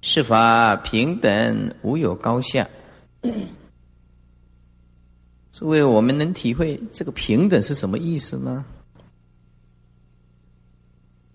[0.00, 2.66] 是法平等，无有高下。
[5.52, 8.64] 诸位，我们能体会这个平等是什么意思吗？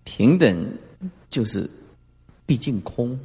[0.04, 0.74] 平等
[1.30, 1.70] 就是
[2.48, 3.18] 毕竟空，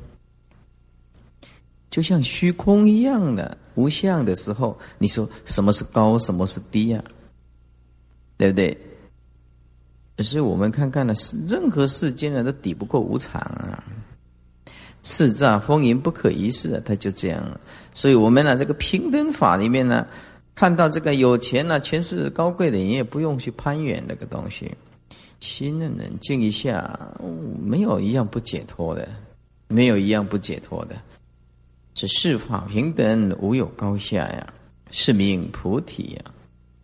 [1.90, 3.56] 就像虚空一样的。
[3.74, 7.02] 无相的时候，你说什么是高，什么是低呀？
[8.36, 8.76] 对不对？
[10.16, 11.14] 可是我们看看呢，
[11.48, 13.82] 任何世间呢都抵不过无常啊，
[15.02, 17.60] 叱咤风云不可一世啊，他就这样。
[17.92, 20.06] 所以我们呢，这个平等法里面呢，
[20.54, 24.72] 看到这个有钱呢，权势高贵的人也不用去攀援那个东西，
[25.40, 27.16] 心呢冷静一下，
[27.60, 29.08] 没有一样不解脱的，
[29.66, 30.96] 没有一样不解脱的。
[31.94, 34.52] 是世法平等，无有高下呀，
[34.90, 36.22] 是名菩提呀。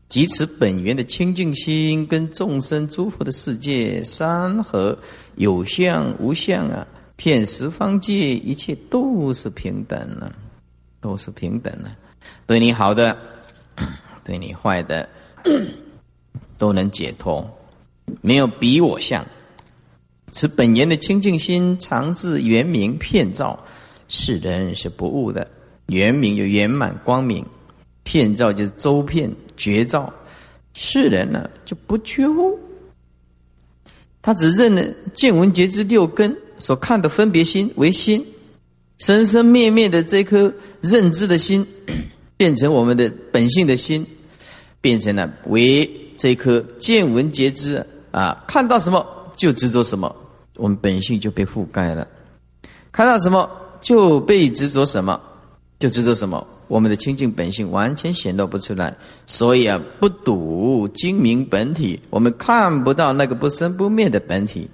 [0.09, 4.97] 即此本源的清净心，跟众生诸佛的世界山河
[5.37, 10.33] 有相无相啊，遍十方界一切都是平等呢，
[11.01, 11.91] 都是平等呢。
[12.47, 13.17] 对你好的，
[14.25, 15.09] 对你坏的，
[16.59, 17.49] 都能解脱，
[18.21, 19.25] 没有比我相。
[20.29, 23.59] 此本源的清净心，常自圆明遍照。
[24.13, 25.47] 世人是不悟的，
[25.87, 27.47] 圆明就圆满光明，
[28.03, 30.13] 片照就是周片绝照。
[30.75, 32.59] 世人呢就不觉悟，
[34.21, 34.85] 他只认了
[35.15, 38.27] 见闻觉知六根所看的分别心为心，
[38.99, 41.65] 生生灭灭的这颗认知的心，
[42.37, 44.05] 变成我们的本性的心，
[44.81, 49.07] 变成了为这颗见闻觉知啊，看到什么
[49.37, 50.17] 就执着什么，
[50.57, 52.09] 我们本性就被覆盖了，
[52.91, 53.49] 看到什么。
[53.81, 55.21] 就被执着什么，
[55.79, 58.97] 就执着什么，我们的清净本性完全显露不出来。
[59.27, 64.69] 所以啊，不睹精明本体，我们看不到那个不生不灭的本体，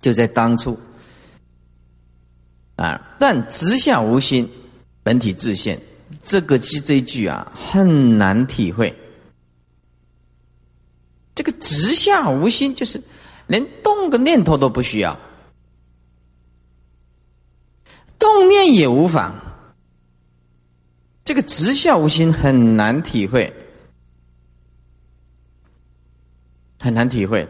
[0.00, 0.78] 就在当初
[2.76, 3.16] 啊。
[3.18, 4.48] 但直下无心，
[5.02, 5.80] 本体自现，
[6.22, 8.94] 这个这这一句啊，很难体会。
[11.34, 13.02] 这个直下无心，就是
[13.46, 15.18] 连动个念头都不需要，
[18.26, 19.32] 动念也无妨。
[21.24, 23.52] 这个直下无心很难体会，
[26.80, 27.48] 很难体会。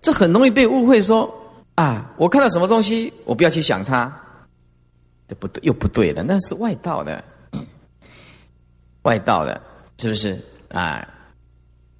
[0.00, 1.32] 这很容易被误会说
[1.74, 4.12] 啊，我看到什么东西，我不要去想它，
[5.26, 7.24] 这不对，又不对了，那是外道的，
[9.02, 9.60] 外道的，
[9.98, 10.40] 是不是
[10.70, 11.08] 啊？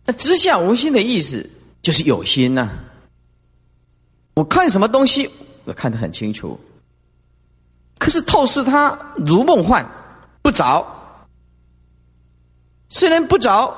[0.04, 1.48] 那直下无心的意思
[1.82, 2.70] 就是有心呐。
[4.34, 5.28] 我看什么东西，
[5.64, 6.58] 我看得很清楚。
[7.98, 9.86] 可是透视它如梦幻，
[10.42, 10.86] 不着。
[12.88, 13.76] 虽然不着，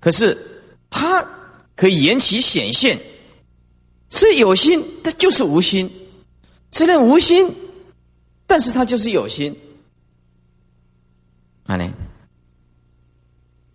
[0.00, 0.36] 可是
[0.90, 1.26] 它
[1.76, 2.98] 可以引起显现。
[4.10, 5.88] 所以有心，它就是无心；
[6.70, 7.54] 虽然无心，
[8.46, 9.56] 但是它就是有心。
[11.64, 11.92] 啊呢？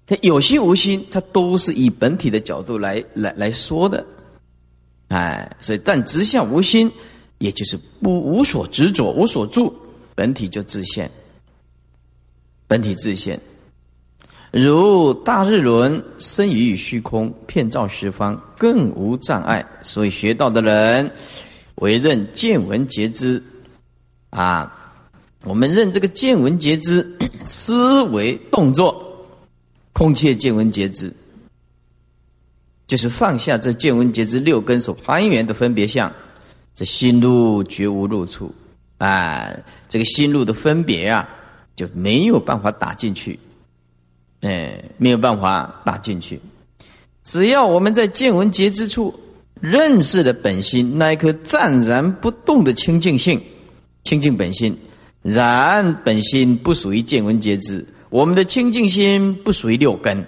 [0.05, 4.05] 它有心无心，它都是以本体的角度来来来说的，
[5.09, 6.91] 哎，所以但直向无心，
[7.37, 9.73] 也就是不无所执着、无所住，
[10.15, 11.09] 本体就自现，
[12.67, 13.39] 本体自现，
[14.51, 19.65] 如大日轮生于虚空，遍照十方，更无障碍。
[19.81, 21.11] 所以学道的人，
[21.75, 23.43] 为认见闻觉知，
[24.29, 24.95] 啊，
[25.43, 29.03] 我们认这个见闻觉知 思维动作。
[29.93, 31.11] 空切见闻觉知，
[32.85, 36.13] 就是放下这见闻觉知六根所攀缘的分别相，
[36.77, 38.53] 这心路绝无入处
[38.99, 39.51] 啊！
[39.89, 41.27] 这个心路的分别啊，
[41.75, 43.39] 就没有办法打进去，
[44.41, 46.39] 哎，没有办法打进去。
[47.23, 49.19] 只要我们在见闻觉知处
[49.59, 53.41] 认识了本心那一颗湛然不动的清净性，
[54.03, 54.77] 清净本心，
[55.23, 57.87] 然本心不属于见闻觉知。
[58.11, 60.27] 我们的清净心不属于六根，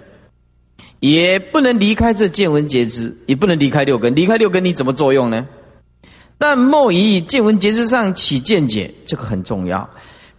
[0.98, 4.16] 也不能离开这见闻觉知，也不能离开六根。
[4.16, 5.46] 离开六根，你怎么作用呢？
[6.40, 9.90] 但莫以见闻觉知上起见解，这个很重要。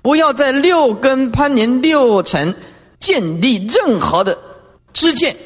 [0.02, 2.56] 不要在六根攀连六尘
[2.98, 4.36] 建立任何的
[4.94, 5.38] 知见，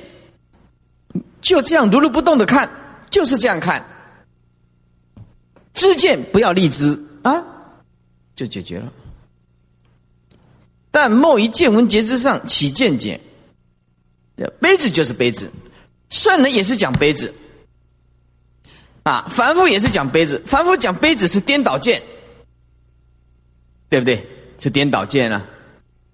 [1.42, 2.70] 就这样如如不动的看，
[3.10, 3.86] 就是这样看。
[5.74, 7.44] 知见不要立知啊，
[8.34, 8.94] 就解决了。
[10.90, 13.20] 但莫以见闻觉知上起见解，
[14.62, 15.52] 杯子就是杯子，
[16.08, 17.34] 圣人也是讲杯子，
[19.06, 22.02] 啊，凡夫也是讲杯子，凡夫讲杯子是颠倒见，
[23.88, 24.28] 对不对？
[24.60, 25.46] 是颠倒见啊，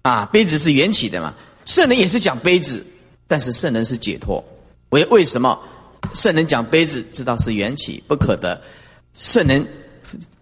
[0.02, 2.86] 啊，杯子是缘起的嘛，圣人也是讲杯子，
[3.26, 4.44] 但是圣人是解脱，
[4.90, 5.58] 为为什么？
[6.14, 8.60] 圣人讲杯子，知道是缘起不可得，
[9.14, 9.66] 圣人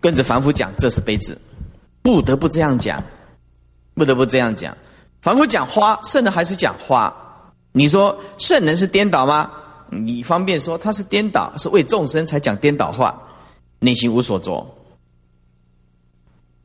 [0.00, 1.38] 跟着凡夫讲这是杯子，
[2.02, 3.02] 不得不这样讲。
[3.92, 4.74] 不得不这样讲，
[5.20, 7.14] 凡夫讲花，圣人还是讲花。
[7.72, 9.50] 你说圣人是颠倒吗？
[9.90, 13.28] 你方便说他是颠倒，是为众生才讲颠倒话，
[13.78, 14.66] 内心无所着。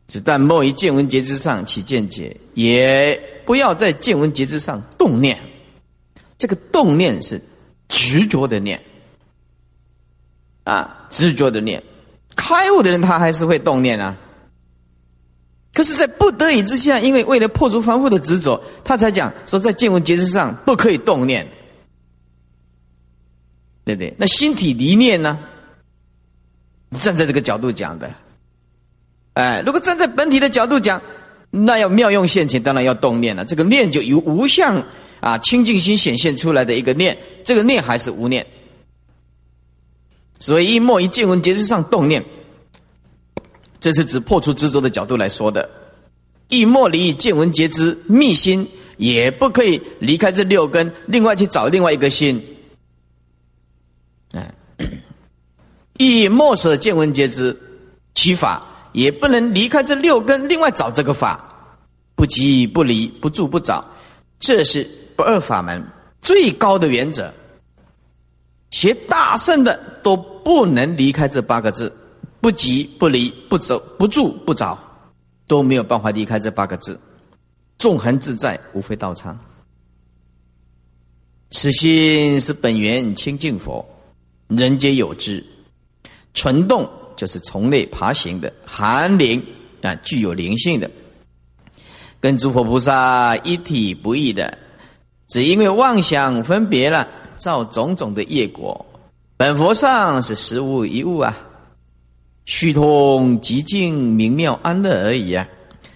[0.07, 5.39] 只但莫于见闻觉知上起见解，也不要在见闻觉知上动念。
[6.37, 7.41] 这个动念是
[7.89, 8.83] 执着的念
[10.63, 11.81] 啊，执着的念。
[12.35, 14.15] 开悟的人他还是会动念啊。
[15.73, 21.45] 可是，在不得已之下，因为为了破除凡夫的执着，他才讲说，在见闻觉知上不可以动念，
[23.85, 24.13] 对不对？
[24.17, 25.39] 那心体离念呢？
[27.01, 28.09] 站在这个角度讲的，
[29.33, 31.01] 哎，如果站在本体的角度讲，
[31.51, 33.43] 那要妙用现前，当然要动念了。
[33.43, 34.81] 这个念就由无相
[35.19, 38.45] 啊清净心显现出来的一个念，这个念还是无念，
[40.39, 42.23] 所以一莫一见闻觉知上动念。
[43.81, 45.69] 这是指破除执着的角度来说的，
[46.47, 48.67] 亦莫离见闻觉知密心，
[48.97, 52.41] 也不可以离开这六根，另外去找另外一个心。
[54.31, 54.53] 哎，
[55.97, 57.57] 亦莫舍见闻皆知
[58.13, 61.39] 其法，也不能离开这六根，另外找这个法，
[62.15, 63.83] 不即不离，不住不找，
[64.39, 65.85] 这是不二法门
[66.21, 67.33] 最高的原则。
[68.71, 71.91] 学大圣的都不能离开这八个字。
[72.41, 74.77] 不急不离不走不住不着，
[75.47, 76.99] 都没有办法离开这八个字。
[77.79, 79.35] 纵横自在，无非道场。
[81.49, 83.83] 此心是本源清净佛，
[84.47, 85.43] 人皆有之。
[86.35, 89.43] 纯动就是从内爬行的，含灵
[89.81, 90.91] 啊，具有灵性的。
[92.19, 94.57] 跟诸佛菩萨一体不异的，
[95.27, 97.07] 只因为妄想分别了，
[97.37, 98.85] 造种种的业果。
[99.37, 101.35] 本佛上是实无一物啊，
[102.45, 105.47] 虚通极静明妙安乐而已啊。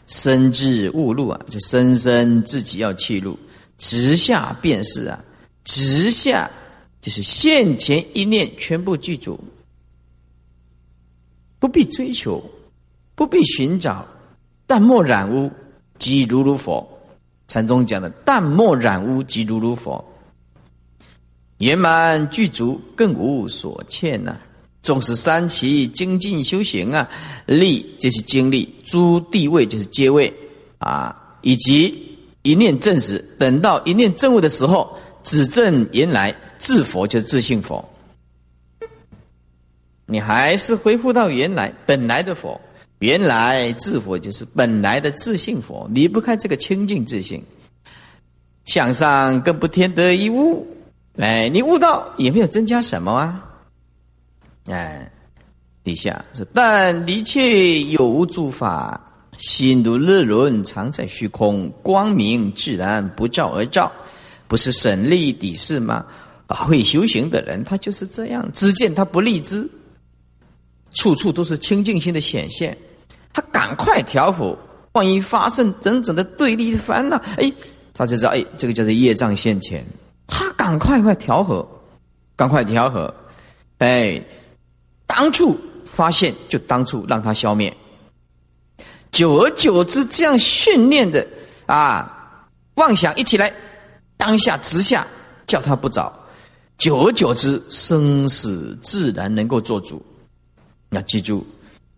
[0.07, 3.38] 深至悟路啊，就深深自己要去路，
[3.78, 5.24] 直下便是啊，
[5.64, 6.49] 直下
[6.99, 9.40] 就是现前一念全部具足，
[11.60, 12.44] 不必追求，
[13.15, 14.07] 不必寻找，
[14.65, 15.52] 淡漠染污
[15.98, 16.88] 即如如佛。
[17.48, 20.06] 禅宗讲的淡漠染污即如如佛，
[21.57, 24.38] 圆满具足，更无所欠呐。
[24.81, 27.10] 纵使三期精进修行啊，
[27.45, 30.34] 力就是精力，诸地位就是阶位
[30.77, 37.84] 啊，以及一念正时，等到一念正悟的时候，指证原来自佛就是自信佛，
[40.10, 42.60] 你还是恢复到原来本来的佛，
[42.98, 47.44] 原来自佛就是本来的自信佛，离不开这个清净自性，
[48.65, 50.68] 向上更不添得一物，
[51.18, 53.45] 哎，你悟道也没有增加什么啊。
[54.65, 55.11] 哎，
[55.84, 58.99] 底下说：“但离却有无诸法，
[59.38, 63.91] 心如日轮，常在虚空，光明自然不照而照，
[64.48, 66.06] 不是省力底事吗？
[66.48, 69.69] 啊，会修行的人，他就是这样，只见他不立之，
[70.94, 72.78] 处处都是清净心的显现，
[73.34, 74.57] 他赶快调伏，
[74.94, 77.52] 万一发生整整的对立的烦恼，哎，
[77.94, 79.86] 他就知道，哎，这个叫做业障现前，
[80.28, 81.68] 他赶快快调和，
[82.36, 83.14] 赶快调和，
[83.80, 84.22] 哎。”
[85.11, 87.76] 当初发现，就当初让它消灭。
[89.11, 91.28] 久而久之，这样训练的
[91.66, 92.45] 啊，
[92.76, 93.52] 妄想一起来，
[94.18, 95.06] 当下直下，
[95.48, 96.14] 叫他不着。
[96.78, 99.99] 久而久之，生死自然能够做主。
[100.90, 101.45] 要记住，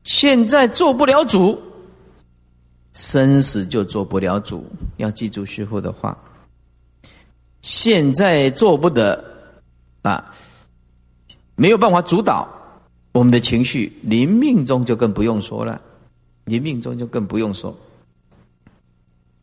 [0.03, 1.61] 现在做不了主，
[2.93, 4.65] 生死就做不了主。
[4.97, 6.17] 要记住师傅的话，
[7.61, 9.23] 现在做不得
[10.01, 10.33] 啊，
[11.55, 12.47] 没有办法主导。
[13.13, 15.81] 我们的情绪，临命中就更不用说了，
[16.45, 17.75] 临命中就更不用说，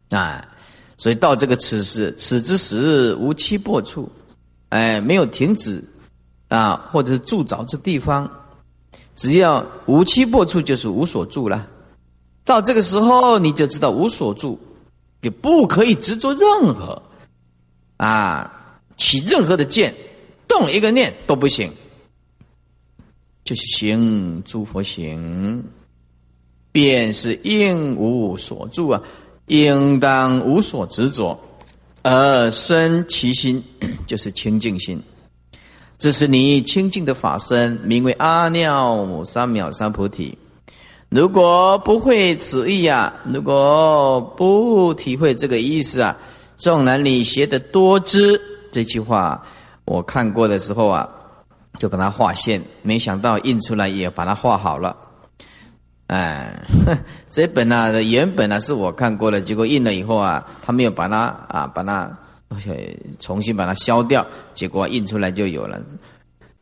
[0.08, 0.48] 啊，
[0.96, 4.10] 所以到这个此时，此之时无期破处，
[4.70, 5.84] 哎，没有停止，
[6.48, 8.37] 啊，或者是住着之地方，
[9.18, 11.66] 只要无期破处，就是无所住了。
[12.44, 14.56] 到这个时候，你就知道无所住，
[15.20, 17.02] 就不可以执着任何，
[17.96, 19.92] 啊，起任何的见，
[20.46, 21.70] 动一个念都不行。
[23.42, 25.64] 就是行诸佛行，
[26.70, 29.02] 便是应无所住啊，
[29.46, 31.36] 应当无所执着，
[32.02, 33.60] 而生其心，
[34.06, 35.02] 就是清净心。
[35.98, 40.38] 这是你清净的法身，名为阿耨三藐三菩提。
[41.08, 46.16] 如果不会此意啊，如果不体会这个意思啊，
[46.56, 49.42] 纵然你学的多知，这句话
[49.84, 51.08] 我看过的时候啊。
[51.78, 54.96] 就把它画线，没想到印出来也把它画好了。
[56.08, 56.60] 哎，
[57.30, 61.18] 这本啊原本呢是我看过了，结果印了以后啊，他没有把它
[61.48, 62.18] 啊把它
[63.18, 65.80] 重新把它消掉，结果印出来就有了。